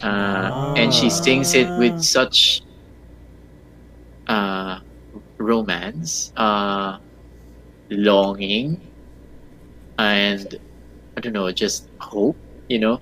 [0.03, 2.63] Uh, And she sings it with such
[4.27, 4.81] uh,
[5.39, 6.99] romance, uh,
[7.91, 8.83] longing,
[9.99, 10.55] and
[11.17, 12.39] I don't know, just hope.
[12.69, 13.01] You know,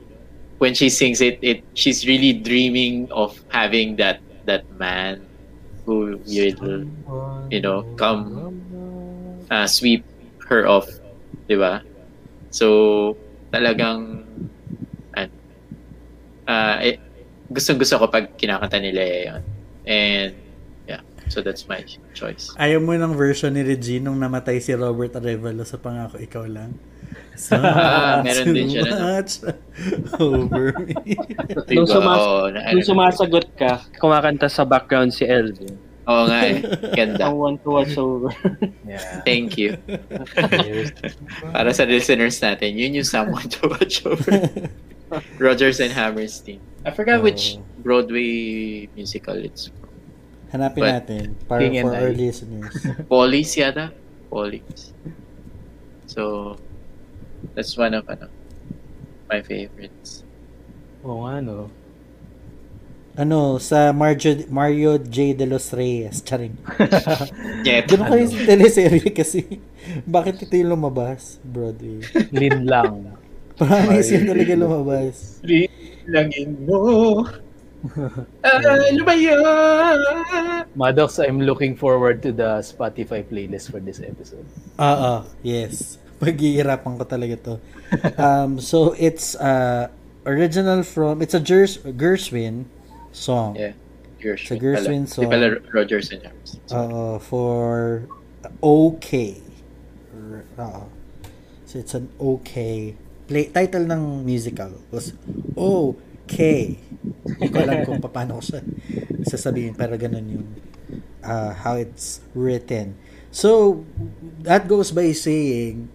[0.58, 5.28] when she sings it, it she's really dreaming of having that that man
[5.86, 6.84] who will
[7.50, 8.46] you know come
[9.50, 10.06] uh, sweep
[10.48, 10.88] her off,
[11.48, 11.84] di ba?
[12.50, 13.18] So
[13.52, 14.24] talagang
[16.50, 16.98] uh, eh,
[17.50, 19.42] gustong gusto ko pag kinakanta nila yun.
[19.86, 20.32] And
[20.90, 22.50] yeah, so that's my choice.
[22.58, 26.74] Ayaw mo ng version ni Regine nung namatay si Robert Arevalo sa Pangako Ikaw Lang?
[27.34, 29.22] So Ah, meron din siya na,
[30.22, 30.94] over me.
[31.74, 31.90] Nung, Diba?
[31.90, 35.74] sumas- na- nung sumasagot ka, kumakanta sa background si Elvin.
[36.10, 36.58] Oo nga eh.
[36.94, 37.26] Ganda.
[37.30, 38.34] I want to watch over.
[38.82, 39.22] Yeah.
[39.22, 39.78] Thank you.
[41.54, 44.50] Para sa listeners natin, yun yung someone to watch over.
[45.38, 46.60] Rogers and Hammerstein.
[46.84, 47.64] I forgot which Oh.
[47.80, 49.88] Broadway musical it's from.
[50.50, 52.16] Hanapin But- natin para for our I.
[52.16, 52.74] listeners.
[53.12, 53.94] Police yata?
[54.28, 54.94] Police.
[56.06, 56.54] So,
[57.54, 58.26] that's one of ano,
[59.26, 60.26] my favorites.
[61.06, 61.70] Oo nga, no?
[63.14, 65.34] Ano, sa Mario, Mario J.
[65.34, 66.22] De Los Reyes.
[66.22, 66.54] Charing.
[67.66, 69.60] Yeah, Ganun kayo sa teleserye kasi.
[70.08, 71.36] Bakit ito yung lumabas?
[71.44, 72.00] Broadway.
[72.32, 73.14] Lin lang.
[73.60, 75.44] Promise yun talaga lumabas.
[76.08, 77.28] Langin mo.
[78.40, 80.64] Ano ba yan?
[80.72, 84.44] Maddox, I'm looking forward to the Spotify playlist for this episode.
[84.80, 86.00] Ah, ah, yes.
[86.20, 87.54] Paghihirapan ko talaga to.
[88.16, 89.88] Um, so it's uh,
[90.24, 92.64] original from, it's a Gers, Gershwin
[93.12, 93.56] song.
[93.56, 93.72] Yeah.
[94.20, 94.48] Gershwin.
[94.48, 95.12] Sa Gershwin pala.
[95.12, 95.24] song.
[95.24, 96.60] Di pala Rogers and Hammerstein.
[96.68, 98.04] Uh, for
[98.60, 99.40] OK.
[100.60, 100.84] Oo.
[101.64, 102.92] So it's an OK.
[103.30, 105.14] Play, title ng musical was
[105.54, 106.38] OK.
[107.38, 108.60] Hindi ko alam kung paano ko siya
[109.22, 110.48] sasabihin pero ganun yung
[111.22, 112.98] uh, how it's written.
[113.30, 113.82] So,
[114.42, 115.86] that goes by saying,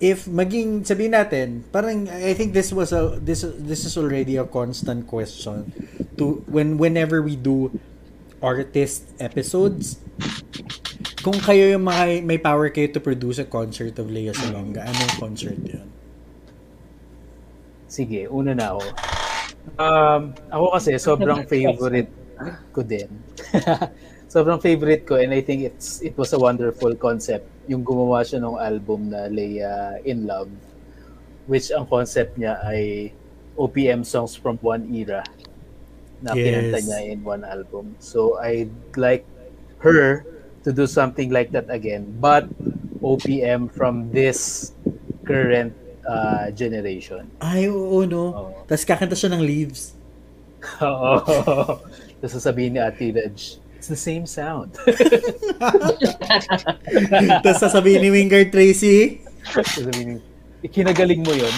[0.00, 4.48] if maging, sabihin natin, parang, I think this was a, this, this is already a
[4.48, 5.68] constant question
[6.16, 7.68] to, when, whenever we do
[8.40, 10.00] artist episodes,
[11.20, 15.12] kung kayo yung may, may power kayo to produce a concert of Lea Salonga, anong
[15.20, 15.97] concert yun?
[17.88, 18.84] Sige, una na ako.
[19.80, 20.22] Um,
[20.52, 22.12] ako kasi sobrang favorite
[22.70, 23.08] ko din.
[24.32, 28.44] sobrang favorite ko and I think it's it was a wonderful concept yung gumawa siya
[28.44, 30.52] ng album na Leia in Love
[31.48, 33.08] which ang concept niya ay
[33.56, 35.24] OPM songs from one era
[36.20, 36.44] na Yes.
[36.44, 37.96] kinanta niya in one album.
[38.04, 38.70] So I'd
[39.00, 39.24] like
[39.80, 40.28] her
[40.68, 42.44] to do something like that again but
[43.00, 44.70] OPM from this
[45.24, 45.72] current
[46.08, 47.28] uh, generation.
[47.38, 48.24] Ay, oo, no.
[48.32, 48.64] Oo.
[48.64, 49.92] Tapos kakanta siya ng leaves.
[50.80, 51.20] Oo.
[52.18, 53.38] Tapos sasabihin ni Ate Reg,
[53.78, 54.74] it's the same sound.
[57.44, 60.20] Tapos sasabihin ni Wingard Tracy, sasabihin ni,
[60.66, 61.54] ikinagaling mo yun,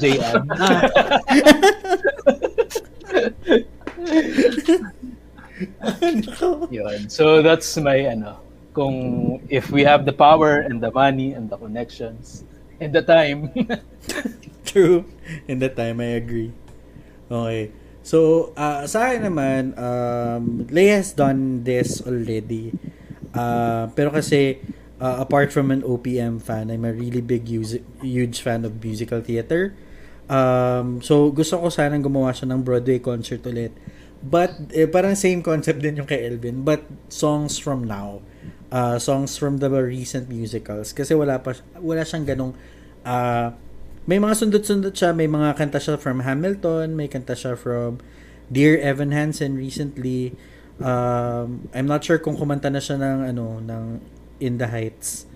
[0.00, 0.48] JM.
[6.72, 7.12] Yun.
[7.12, 8.40] So that's my ano,
[8.72, 8.96] kung
[9.52, 12.44] if we have the power and the money and the connections
[12.80, 13.52] and the time.
[14.68, 15.04] True.
[15.46, 16.52] In that time, I agree.
[17.30, 17.70] Okay.
[18.04, 22.76] So, uh, sa akin naman, um, Leia has done this already.
[23.32, 24.60] Uh, pero kasi,
[25.00, 29.72] uh, apart from an OPM fan, I'm a really big, huge fan of musical theater.
[30.28, 33.72] Um, so, gusto ko sanang gumawa siya ng Broadway concert ulit.
[34.24, 36.60] But, eh, parang same concept din yung kay Elvin.
[36.60, 38.20] But, songs from now.
[38.74, 40.90] Uh, songs from the recent musicals.
[40.90, 42.58] Kasi wala pa, wala siyang ganong,
[43.06, 43.54] uh,
[44.02, 48.02] may mga sundot-sundot siya, may mga kanta siya from Hamilton, may kanta siya from
[48.50, 50.34] Dear Evan Hansen recently.
[50.82, 53.84] Um, I'm not sure kung kumanta na siya ng ano ng
[54.42, 55.30] In the Heights.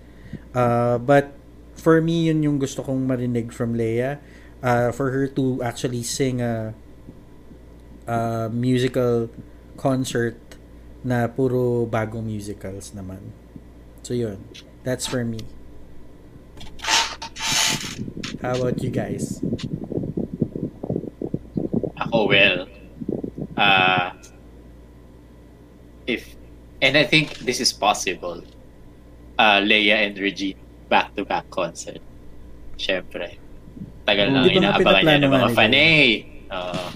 [0.51, 1.31] Uh, but
[1.79, 4.19] for me yun yung gusto kong marinig from Leia
[4.59, 6.75] uh, for her to actually sing a,
[8.03, 9.31] a musical
[9.79, 10.35] concert
[11.03, 13.19] na puro bagong musicals naman.
[14.03, 14.43] So yun.
[14.83, 15.39] That's for me.
[18.41, 19.43] How about you guys?
[21.99, 22.67] Ako, well,
[23.59, 24.15] uh,
[26.07, 26.35] if,
[26.81, 28.41] and I think this is possible,
[29.37, 30.55] uh, Leia and Regine
[30.87, 31.99] back-to-back concert.
[32.79, 33.35] Siyempre.
[34.07, 36.07] Tagal na ba nga inaabangan niya ng mga fan eh.
[36.47, 36.89] Uh,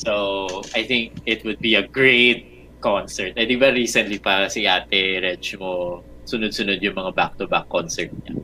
[0.00, 2.47] so, I think it would be a great
[2.78, 3.34] concert.
[3.34, 8.36] Eh, di ba recently pa si Ate Reg mo, sunod-sunod yung mga back-to-back concert niya.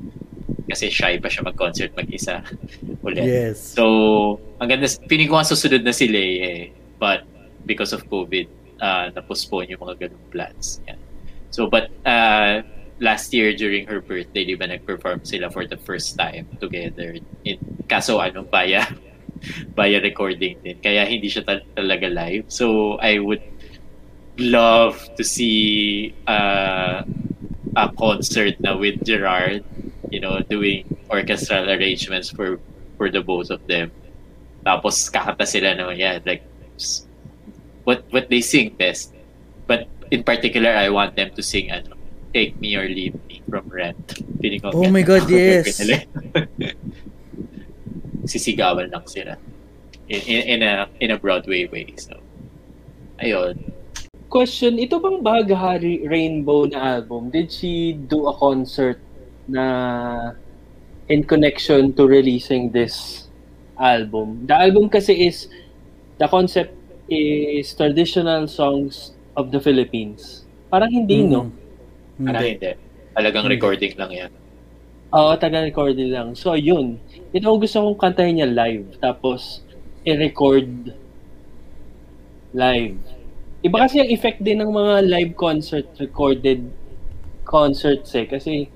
[0.65, 2.41] Kasi shy pa siya mag-concert mag-isa
[3.07, 3.29] ulit.
[3.29, 3.77] Yes.
[3.77, 6.65] So, ang ganda, feeling ko nga susunod na si Leia eh.
[6.97, 7.29] But,
[7.69, 10.81] because of COVID, uh, na-postpone yung mga ganung plans.
[10.89, 10.97] Yan.
[11.53, 12.65] So, but, uh,
[12.99, 17.21] last year during her birthday, di ba, nag-perform sila for the first time together.
[17.45, 18.89] In, kaso, ano, via,
[19.77, 20.81] via recording din.
[20.81, 22.49] Kaya hindi siya tal- talaga live.
[22.49, 23.45] So, I would
[24.39, 27.03] love to see uh,
[27.77, 29.65] a concert now with Gerard,
[30.11, 32.59] you know, doing orchestral arrangements for
[32.97, 33.91] for the both of them.
[34.65, 36.43] Tapos kakanta sila naman yan, like
[37.85, 39.13] what what they sing best.
[39.67, 41.97] But in particular, I want them to sing ano,
[42.33, 44.23] Take Me or Leave Me from Rent.
[44.41, 45.79] Feeling ko, Oh my God, yes.
[48.25, 49.37] Sisigawan lang sila.
[50.09, 51.93] In, in, in a in a Broadway way.
[51.97, 52.17] So,
[53.21, 53.74] ayun.
[54.35, 58.99] Question, ito bang Bahagahari Rainbow na album, did she do a concert
[59.47, 60.35] na
[61.07, 63.31] in connection to releasing this
[63.79, 64.43] album?
[64.51, 65.47] The album kasi is,
[66.19, 66.75] the concept
[67.07, 70.43] is traditional songs of the Philippines.
[70.67, 71.55] Parang hindi, no?
[72.19, 72.27] Mm.
[72.27, 72.51] Ano, Hindi.
[72.59, 72.73] hindi.
[73.15, 74.33] Talagang recording lang yan.
[75.15, 76.35] Oo, taga-recording lang.
[76.35, 76.99] So, yun.
[77.31, 78.99] Ito ang gusto kong kantahin niya live.
[78.99, 79.63] Tapos,
[80.03, 80.91] i-record
[82.51, 83.14] live.
[83.65, 86.69] Iba kasi ang effect din ng mga live concert, recorded
[87.49, 88.29] concerts eh.
[88.29, 88.69] Kasi,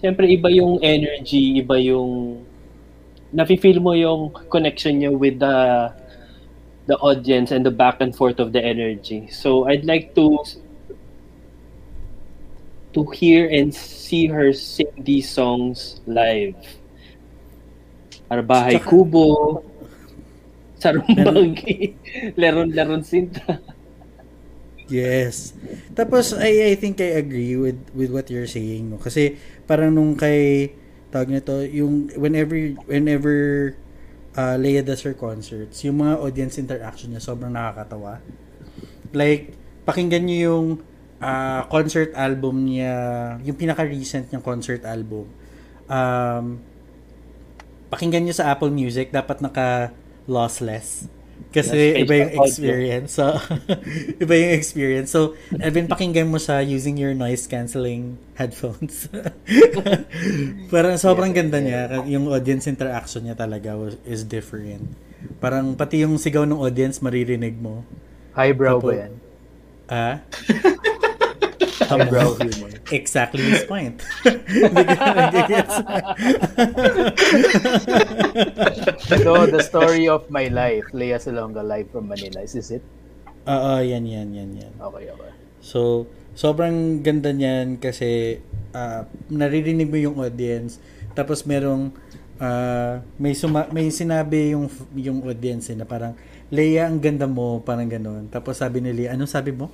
[0.00, 2.40] syempre, iba yung energy, iba yung
[3.36, 5.56] nafe-feel mo yung connection niya with the
[6.86, 9.28] the audience and the back and forth of the energy.
[9.28, 10.40] So, I'd like to
[12.96, 16.56] to hear and see her sing these songs live.
[18.24, 19.60] Para bahay Tsaka- kubo,
[20.80, 21.92] sarumbagi,
[22.40, 23.60] leron-leron sinta.
[24.88, 25.56] Yes.
[25.96, 30.12] Tapos I I think I agree with with what you're saying no kasi parang nung
[30.12, 30.76] kay
[31.08, 33.36] tawag nito yung whenever whenever
[34.36, 38.20] uh, Leia does her concerts, yung mga audience interaction niya sobrang nakakatawa.
[39.14, 39.54] Like
[39.86, 40.68] pakinggan niyo yung
[41.22, 42.94] uh, concert album niya,
[43.46, 45.30] yung pinaka-recent niyang concert album.
[45.86, 46.60] Um,
[47.88, 49.94] pakinggan niyo sa Apple Music, dapat naka
[50.26, 51.06] lossless.
[51.54, 53.14] Kasi iba yung experience.
[53.14, 53.38] So,
[54.18, 55.14] iba yung experience.
[55.14, 59.06] So, Alvin, pakinggan mo sa using your noise cancelling headphones.
[60.74, 62.02] Parang sobrang ganda niya.
[62.10, 64.90] Yung audience interaction niya talaga was, is different.
[65.38, 67.86] Parang pati yung sigaw ng audience maririnig mo.
[68.34, 68.90] Highbrow Apo.
[68.90, 69.12] ba yan?
[69.86, 70.16] Ah?
[71.90, 72.70] Eyebrow humor.
[72.92, 74.00] Exactly his point.
[74.24, 74.84] Hindi.
[79.24, 82.44] So, the story of my life, Leia Salonga live from Manila.
[82.44, 82.84] Is this it?
[83.44, 84.72] Oo, yan, yan, yan, yan.
[84.80, 85.30] Okay, okay.
[85.60, 88.40] So, sobrang ganda niyan kasi
[88.72, 90.80] ah, naririnig mo yung audience.
[91.12, 91.92] Tapos merong
[92.40, 96.16] ah, may suma- may sinabi yung yung audience eh, na parang
[96.52, 98.28] Leia ang ganda mo, parang ganoon.
[98.28, 99.72] Tapos sabi ni Leia, anong sabi mo?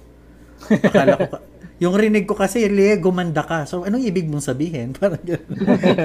[0.86, 1.50] Akala ko
[1.80, 3.64] yung rinig ko kasi, Leia, gumanda ka.
[3.64, 4.92] So, anong ibig mong sabihin?
[5.00, 5.16] Parang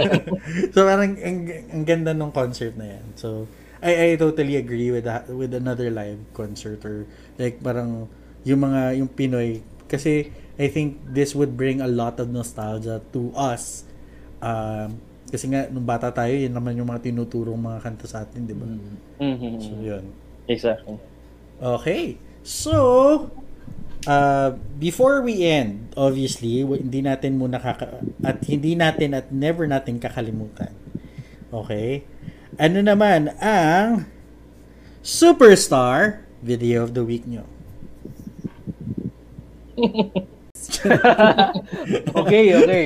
[0.73, 3.05] so, parang ang, ang ganda ng concert na yan.
[3.19, 3.43] So,
[3.83, 7.03] I, I totally agree with that, with another live concert or
[7.35, 8.07] like parang
[8.47, 9.59] yung mga, yung Pinoy.
[9.91, 13.83] Kasi, I think this would bring a lot of nostalgia to us.
[14.39, 14.95] Um,
[15.27, 18.55] kasi nga, nung bata tayo, yun naman yung mga tinuturong mga kanta sa atin, di
[18.55, 18.63] ba?
[19.19, 19.59] Mhm.
[19.59, 20.05] So, yun.
[20.47, 20.95] Exactly.
[21.59, 22.15] Okay.
[22.47, 22.73] So,
[24.07, 29.99] uh, before we end, obviously, hindi natin muna kaka- at hindi natin at never natin
[29.99, 30.73] kakalimutan.
[31.51, 32.05] Okay?
[32.55, 34.07] Ano naman ang
[35.03, 37.43] superstar video of the week nyo?
[42.15, 42.85] okay, okay.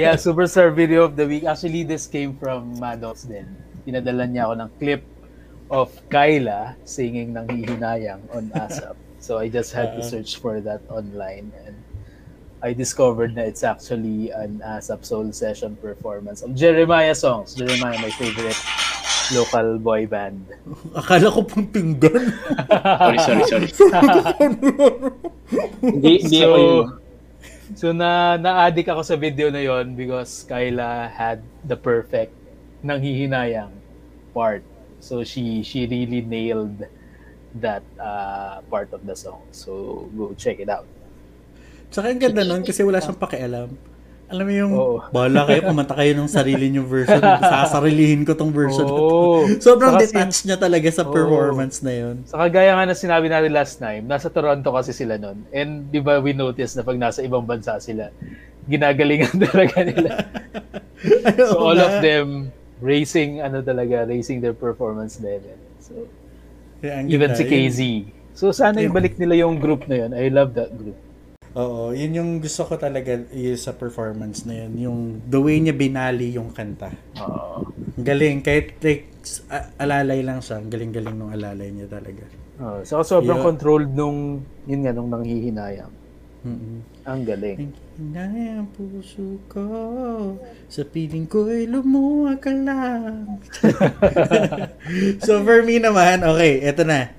[0.00, 1.44] Yeah, Superstar Video of the Week.
[1.44, 3.44] Actually, this came from Maddox din.
[3.84, 5.02] Pinadala niya ako ng clip
[5.68, 8.96] of Kyla singing ng Hihinayang on ASAP.
[9.18, 10.10] So I just had to Uh-huh.
[10.18, 11.74] search for that online and
[12.58, 17.54] I discovered na it's actually an ASAP Soul Session performance of Jeremiah songs.
[17.54, 18.58] Jeremiah, my favorite
[19.30, 20.42] local boy band.
[20.98, 22.34] Akala ko pang pinggan.
[22.98, 23.68] Sorry, sorry, sorry.
[25.80, 26.86] Hindi, hindi ako yun.
[27.76, 32.32] So na na-addict ako sa video na yon because Kyla had the perfect
[32.82, 33.70] nanghihinayang
[34.32, 34.64] part.
[34.98, 36.84] So she she really nailed
[37.60, 39.42] that uh, part of the song.
[39.50, 40.86] So go check it out.
[41.88, 43.72] Tsaka ang ganda nun kasi wala siyang pakialam.
[44.28, 45.00] Alam mo yung, Oo.
[45.08, 47.16] bahala kayo, kumanta kayo ng sarili niyong version.
[47.48, 48.84] Sasarilihin ko tong version.
[48.84, 49.48] Oo.
[49.56, 51.16] Sobrang Saka detached niya talaga sa Oo.
[51.16, 52.20] performance na yun.
[52.28, 55.48] Sa kagaya nga na sinabi natin last time, nasa Toronto kasi sila nun.
[55.48, 58.12] And di ba we noticed na pag nasa ibang bansa sila,
[58.68, 60.12] ginagalingan talaga nila.
[61.38, 62.50] So all of them
[62.82, 65.56] raising ano talaga, raising their performance level.
[65.80, 66.10] So
[66.84, 67.80] Ang even si KZ.
[68.38, 70.10] So sana ibalik nila yung group na yun.
[70.14, 70.94] I love that group.
[71.58, 73.18] Oo, yun yung gusto ko talaga
[73.58, 74.72] sa performance na yun.
[74.78, 76.94] Yung the way niya binali yung kanta.
[77.18, 77.66] Oo.
[77.98, 78.46] Galing.
[78.46, 79.10] Kahit like,
[79.82, 80.62] alalay lang siya.
[80.62, 82.22] Galing-galing nung alalay niya talaga.
[82.62, 83.48] Oh, so sobrang Yeah.
[83.48, 85.90] controlled nung yun nga nung nanghihinayang.
[86.46, 86.78] Mm-mm.
[87.02, 87.74] Ang galing.
[87.98, 90.38] Hinay ang puso ko
[90.70, 93.42] Sa piling ko'y lumuwag ka lang
[95.26, 97.10] So for me naman Okay, eto na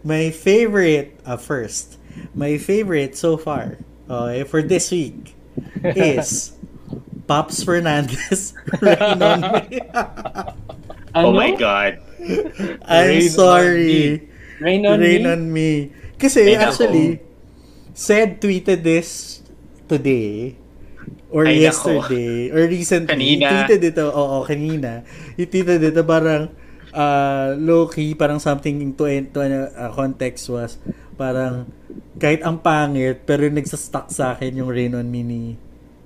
[0.00, 2.00] My favorite uh, First
[2.32, 3.76] My favorite so far
[4.08, 5.36] Okay, for this week
[5.92, 6.56] Is
[7.28, 9.80] Pops Fernandez Rain on Me
[11.14, 11.28] Ano?
[11.28, 12.00] Oh my God.
[12.84, 15.28] I'm Rain on sorry Rain on Rain me?
[15.28, 15.70] on me.
[16.18, 16.58] Kasi nako.
[16.58, 17.20] actually,
[17.94, 19.43] said tweeted this
[19.94, 20.58] today
[21.30, 21.66] or Ay, nako.
[21.66, 23.10] yesterday or recently.
[23.38, 23.48] Kanina.
[23.50, 25.02] Tweeted ito, oo, kanina.
[25.38, 26.50] I-tweeted ito parang
[26.94, 30.78] uh, low-key, parang something to, to uh, context was
[31.14, 31.70] parang
[32.18, 35.42] kahit ang pangit, pero nagsastuck sa akin yung Rain on Me ni,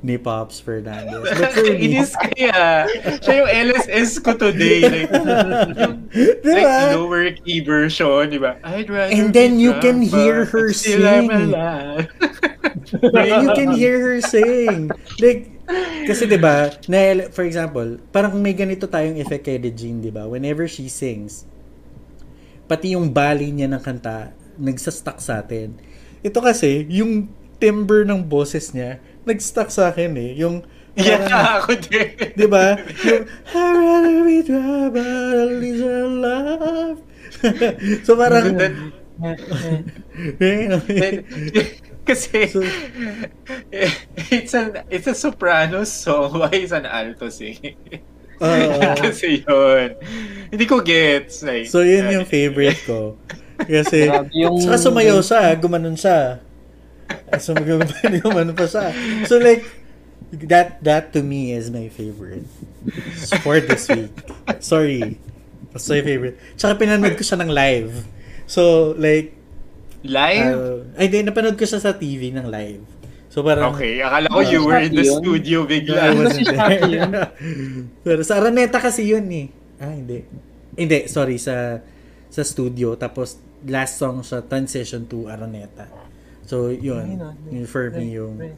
[0.02, 1.26] ni Pops Fernandez.
[1.38, 2.86] But for me, Inis kaya.
[3.18, 4.86] Siya yung LSS ko today.
[4.86, 5.10] Like,
[6.44, 6.54] Diba?
[6.54, 8.56] like, lower key version, di ba?
[8.62, 11.50] I'd rather And then you can hear her sing.
[11.50, 14.94] And you can hear her sing.
[15.18, 15.58] Like,
[16.08, 20.24] kasi 'di ba, na for example, parang may ganito tayong effect kay Regine, 'di ba?
[20.24, 21.44] Whenever she sings,
[22.64, 25.76] pati yung bali niya ng kanta, nagsa-stuck sa atin.
[26.24, 27.28] Ito kasi, yung
[27.60, 30.32] timbre ng boses niya, nag-stuck sa akin eh.
[30.40, 30.64] Yung,
[30.98, 32.10] Yeah, parang- ako din.
[32.34, 32.74] Di ba?
[33.06, 33.22] Yung,
[33.54, 36.98] I'd rather be dry, but at least alive.
[38.08, 38.90] so parang, Then-
[42.08, 42.64] kasi So-
[44.32, 47.76] it's a it's a soprano song why is an alto singing
[48.40, 48.80] Oo.
[48.96, 49.92] kasi yun
[50.48, 53.18] hindi ko gets like So, yun yung favorite ko.
[53.58, 56.38] Kasi, yung- saka sumayaw siya, gumanon siya.
[57.38, 57.54] So,
[58.24, 58.92] gumanon pa siya.
[59.28, 59.64] So, like,
[60.32, 62.44] that that to me is my favorite.
[63.44, 64.12] For this week.
[64.60, 65.16] Sorry.
[65.72, 66.36] That's my favorite.
[66.56, 67.92] Tsaka pinanood ko siya ng live.
[68.48, 69.36] So, like,
[70.06, 72.84] live uh, ay, di, napanood ko siya sa TV ng live.
[73.28, 75.20] So, parang, okay akala ko you were in the Yun.
[75.20, 76.02] studio I bigla
[76.96, 77.12] yun.
[78.06, 79.52] Pero sa Araneta kasi yun eh.
[79.78, 80.24] Ah, hindi.
[80.74, 81.84] Hindi, sorry, sa
[82.32, 82.96] sa studio.
[82.96, 83.36] Tapos,
[83.68, 86.07] last song sa transition to Araneta.
[86.48, 87.20] So, yun.
[87.52, 88.56] Yun for me yung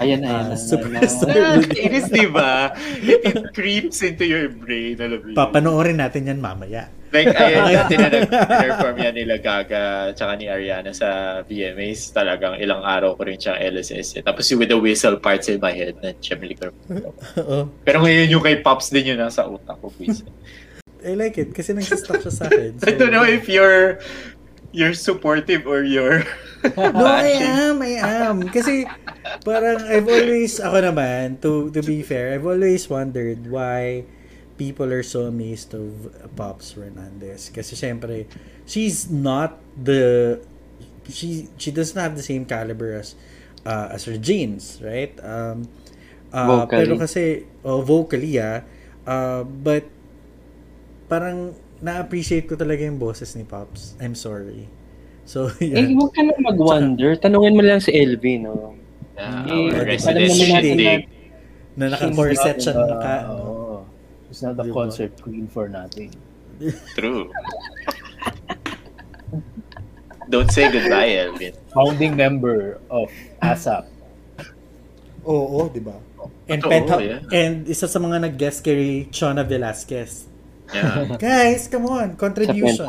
[0.00, 0.56] Ayan na, ah, ayan na.
[0.56, 1.28] superstar.
[1.28, 2.72] Nakakainis, di ba?
[3.04, 4.96] It, it creeps into your brain.
[4.96, 5.36] Alam mo?
[5.36, 6.88] Papanoorin natin yan mamaya.
[7.12, 12.08] Like, ayun yung tinag-perform yan nila Gaga tsaka ni Ariana sa VMAs.
[12.16, 14.16] Talagang ilang araw ko rin siyang LSS.
[14.16, 14.22] Eh.
[14.24, 16.72] Tapos yung with the whistle parts in my head na syempre ko.
[17.84, 19.92] Pero ngayon yung kay Pops din yun nasa utak ko.
[19.92, 20.24] Please.
[21.04, 22.80] I like it kasi nagsistock siya sa akin.
[22.80, 24.00] So, I don't know if you're
[24.72, 26.24] you're supportive or you're
[26.62, 28.46] No, I am, I am.
[28.48, 28.86] Kasi
[29.42, 34.06] parang I've always, ako naman, to, to be fair, I've always wondered why
[34.58, 37.50] people are so amazed of Pops Fernandez.
[37.50, 38.30] Kasi syempre,
[38.66, 40.38] she's not the,
[41.10, 43.18] she she doesn't have the same caliber as
[43.66, 45.12] uh, as her jeans, right?
[45.18, 45.66] Um,
[46.30, 46.78] uh, Vocally.
[46.86, 47.22] Pero kasi,
[47.66, 48.62] oh, vocally, ah,
[49.06, 49.86] uh, but
[51.10, 53.98] parang na-appreciate ko talaga yung boses ni Pops.
[53.98, 54.70] I'm sorry.
[55.24, 55.86] So, Eh, yeah.
[55.92, 57.14] huwag ka na mag-wonder.
[57.16, 58.74] Tanungin mo lang si LV, no?
[59.14, 61.00] uh, Eh, our alam resident naman natin shindig.
[61.72, 62.72] na naka-corset siya.
[62.74, 63.76] Uh, Naka, oo.
[64.28, 66.10] She's not a concert queen for nothing.
[66.96, 67.28] True.
[70.28, 71.52] Don't say goodbye, Elvin.
[71.74, 73.12] Founding member of
[73.42, 73.84] ASAP.
[75.22, 75.94] Oo, di ba?
[76.48, 77.20] And, Oo, penthouse, yeah.
[77.30, 80.26] and isa sa mga nag-guest kay Chona Velasquez.
[80.72, 81.14] Yeah.
[81.20, 82.86] Guys, come on, Sa contribution.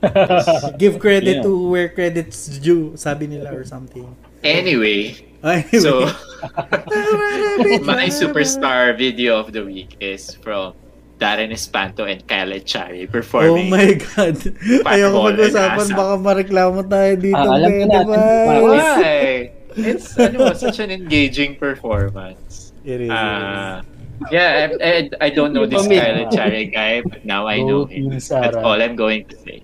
[0.80, 1.46] Give credit Yeah.
[1.46, 4.08] to where credit's due, sabi nila or something.
[4.40, 5.12] Anyway,
[5.44, 5.80] Anyway.
[5.80, 6.08] so
[7.84, 10.72] my superstar video of the week is from
[11.20, 13.68] Darren Espanto and Kyle Echari oh performing.
[13.68, 14.40] my God.
[14.88, 17.36] Ayoko pag-usapan, baka mareklamo tayo dito.
[17.36, 18.20] Ah, alam ko natin
[18.64, 19.52] Why?
[19.76, 22.72] It's ano, such an engaging performance.
[22.82, 23.12] It is.
[23.12, 23.84] Uh,
[24.32, 25.84] yeah, I, I, I don't know this.
[25.84, 28.08] Kyle Echari guy, but now I know him.
[28.16, 29.60] That's all I'm going to say.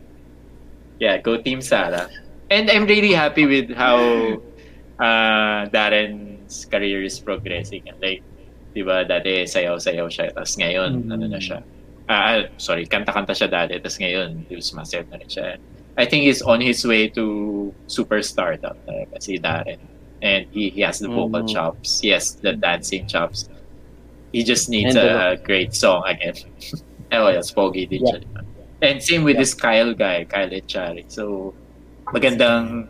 [0.99, 2.09] Yeah, go Team Sarah.
[2.51, 3.99] And I'm really happy with how
[4.99, 7.85] uh, Darren's career is progressing.
[8.01, 8.23] Like,
[8.75, 11.13] di ba, dati sayaw-sayaw siya, tapos ngayon, Mm.
[11.13, 11.61] ano na siya.
[12.07, 14.47] Ah, sorry, kanta-kanta siya dati, tapos ngayon,
[14.79, 15.59] massive na rin siya.
[15.97, 19.81] I think he's on his way to superstardom talaga si Darren.
[20.23, 21.51] And he, he has the vocal Mm.
[21.51, 23.49] chops, he has the dancing chops.
[24.33, 26.37] He just needs And a, great song again.
[27.17, 28.46] oh, yes, pogi din Yeah.
[28.83, 31.09] And same with this Kyle guy, Kyle Echari.
[31.09, 31.55] So,
[32.13, 32.89] magandang,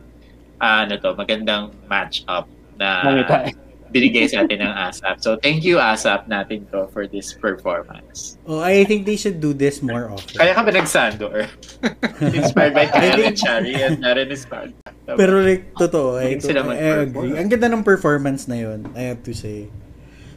[0.59, 3.55] ah, ano to, magandang match up na Mamita.
[3.95, 5.23] binigay sa atin ng ASAP.
[5.23, 8.35] So, thank you ASAP natin to for this performance.
[8.51, 10.35] Oh, I think they should do this more often.
[10.35, 11.31] Kaya ka ba nagsando?
[11.31, 11.47] Or
[12.35, 14.75] inspired by Kyle Echari and Darren Espanto?
[15.07, 16.99] Pero like, totoo, I, I mag-perform.
[17.07, 17.33] agree.
[17.39, 19.71] Ang ganda ng performance na yun, I have to say.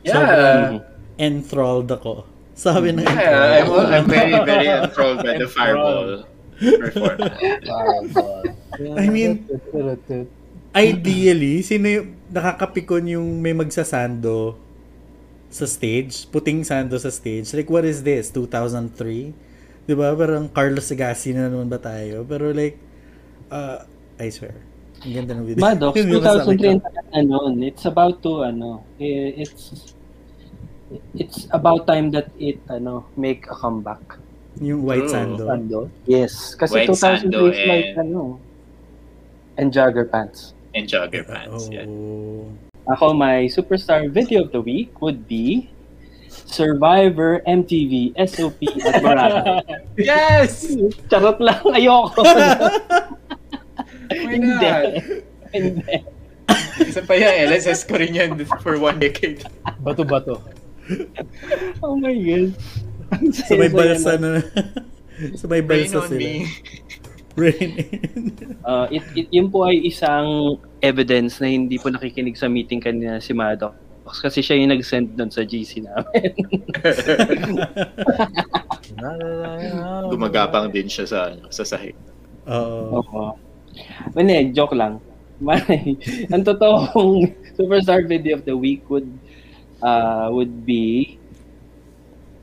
[0.05, 0.13] yeah.
[0.13, 0.85] Sobrang
[1.17, 2.28] enthralled ako.
[2.59, 3.71] Sabi ng Yeah, I'm.
[3.87, 6.27] I'm very, very enthralled by the fireball
[6.59, 8.15] performance.
[8.99, 9.47] I mean,
[10.69, 14.53] Ideally, sino yung nakakapikon yung may magsasando
[15.49, 16.29] sa stage?
[16.29, 17.49] Puting sando sa stage?
[17.57, 18.29] Like, what is this?
[18.29, 19.89] 2003?
[19.89, 20.13] Di ba?
[20.13, 22.21] Parang Carlos Sagasti na naman ba tayo?
[22.27, 22.77] Pero like,
[23.49, 23.81] uh,
[24.21, 24.53] I swear.
[25.01, 25.63] Ang ganda ng video.
[25.63, 26.89] Maddox, Yung kasama 2003 ka.
[26.91, 27.35] na ano,
[27.65, 29.95] it's about to ano, it's
[31.13, 34.01] it's about time that it ano make a comeback.
[34.59, 35.13] Yung white True.
[35.13, 35.43] sando.
[35.47, 35.79] Sando.
[36.09, 38.21] Yes, kasi White 2003 Sando is like and- ano
[39.59, 40.53] and jogger pants.
[40.73, 41.67] And jogger pants.
[41.67, 41.73] Oh.
[41.73, 41.89] Yeah.
[42.89, 45.69] Ako, my superstar video of the week would be
[46.29, 49.61] Survivor MTV SOP at Boracay.
[49.99, 50.65] Yes!
[51.11, 52.25] Charot lang, ayoko.
[54.09, 54.73] Hindi.
[55.53, 55.95] Hindi.
[56.81, 58.33] Isa pa yan, LSS ko rin yan
[58.63, 59.45] for one decade.
[59.85, 60.41] Bato-bato.
[61.83, 62.51] Oh my God.
[63.33, 64.41] Sa may balsa na.
[65.39, 66.19] sa may Rain balsa on sila.
[66.19, 66.31] me.
[67.39, 67.71] Rain.
[68.65, 73.21] Uh, it, it, yun po ay isang evidence na hindi po nakikinig sa meeting kanina
[73.23, 76.33] si Maddox kasi siya yung nag-send doon sa GC namin.
[80.09, 81.93] Gumagapang din siya sa ano, sa sahig.
[82.49, 83.37] Oo.
[84.17, 84.97] Hindi, joke lang.
[85.37, 85.61] May,
[86.33, 89.07] ang totoong superstar video of the week would
[89.81, 91.19] uh, would be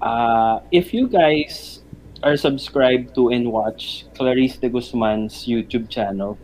[0.01, 1.83] uh, if you guys
[2.23, 6.39] are subscribed to and watch Clarice de Guzman's YouTube channel,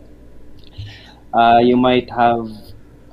[1.33, 2.49] uh, you might have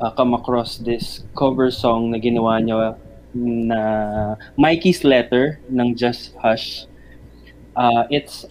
[0.00, 2.96] uh, come across this cover song na ginawa niya
[3.34, 3.80] na
[4.56, 6.86] Mikey's Letter ng Just Hush.
[7.76, 8.44] Uh, it's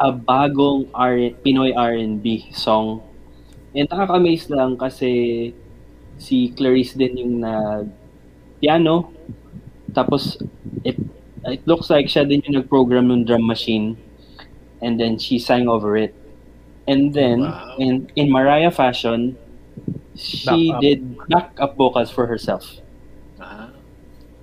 [0.00, 3.02] a bagong R Pinoy R&B song.
[3.76, 5.52] And nakaka-amaze lang kasi
[6.18, 7.86] si Clarice din yung nag
[8.58, 9.12] piano.
[9.92, 10.36] Tapos
[10.82, 10.96] it
[11.46, 13.94] it looks like siya din yung nag-program ng drum machine.
[14.82, 16.12] And then she sang over it.
[16.86, 17.74] And then, Wow.
[17.82, 19.34] in, in Mariah fashion,
[20.14, 20.82] she Backup.
[20.82, 22.78] did backup vocals for herself.
[23.40, 23.72] Ah,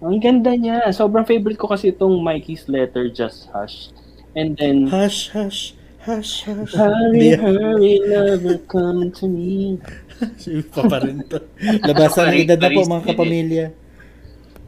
[0.03, 0.91] Ang ganda niya.
[0.91, 3.95] Sobrang favorite ko kasi itong Mikey's Letter, Just Hush.
[4.35, 6.73] And then, Hush, hush, hush, hush.
[6.75, 7.39] Hurry, Hindi.
[7.39, 9.79] hurry, lover, come to me.
[10.47, 11.39] Iba pa rin to.
[11.87, 13.65] Labasan ng edad na po mga kapamilya.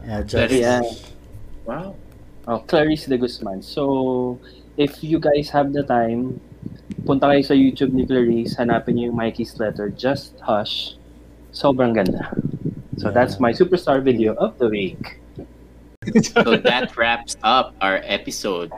[0.06, 0.82] Ah, just, Yeah.
[1.66, 1.96] wow.
[2.46, 3.66] Oh, Clarice de Guzman.
[3.66, 4.38] So,
[4.78, 6.38] if you guys have the time,
[7.06, 10.94] punta kayo sa YouTube ni Clarice, hanapin niyo yung Mikey's Letter, Just Hush.
[11.50, 12.30] Sobrang ganda.
[13.02, 15.18] So, that's my superstar video of the week.
[16.22, 18.70] So that wraps up our episode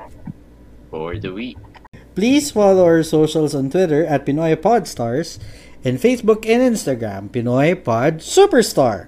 [0.87, 1.59] for the week.
[2.15, 5.37] Please follow our socials on Twitter at Pinoy Podstars
[5.87, 9.07] and Facebook and Instagram, Pinoy Pod Superstar.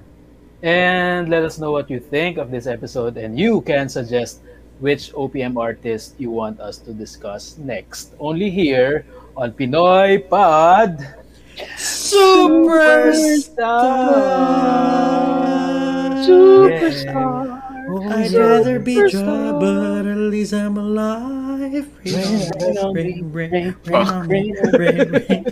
[0.64, 4.39] And let us know what you think of this episode, and you can suggest
[4.80, 8.15] which OPM artist you want us to discuss next.
[8.18, 9.03] Only here
[9.35, 11.03] on Pinoy Pod
[11.76, 12.80] Superstar.
[17.03, 17.59] Yeah.
[17.98, 21.90] I'd rather be dry, but at least I'm alive.
[22.06, 25.45] Rain, rain, rain, rain, rain, on me, rain, rain.